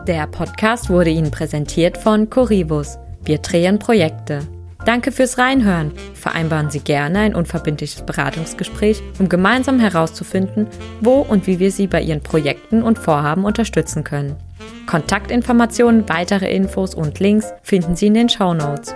Der 0.08 0.28
Podcast 0.28 0.90
wurde 0.90 1.12
Ihnen 1.12 1.30
präsentiert 1.30 1.98
von 1.98 2.32
Corivus. 2.32 2.98
Wir 3.24 3.38
drehen 3.38 3.78
Projekte. 3.78 4.40
Danke 4.86 5.12
fürs 5.12 5.38
Reinhören. 5.38 5.92
Vereinbaren 6.16 6.72
Sie 6.72 6.80
gerne 6.80 7.20
ein 7.20 7.36
unverbindliches 7.36 8.02
Beratungsgespräch, 8.02 9.02
um 9.20 9.30
gemeinsam 9.30 9.80
herauszufinden, 9.80 10.68
wo 11.00 11.20
und 11.20 11.46
wie 11.46 11.60
wir 11.60 11.72
Sie 11.72 11.86
bei 11.86 12.02
Ihren 12.02 12.22
Projekten 12.22 12.82
und 12.82 12.98
Vorhaben 12.98 13.46
unterstützen 13.46 14.04
können. 14.04 14.36
Kontaktinformationen, 14.88 16.10
weitere 16.10 16.54
Infos 16.54 16.96
und 16.96 17.20
Links 17.20 17.54
finden 17.62 17.96
Sie 17.96 18.08
in 18.08 18.16
den 18.16 18.30
Show 18.30 18.54
Notes. 18.56 18.96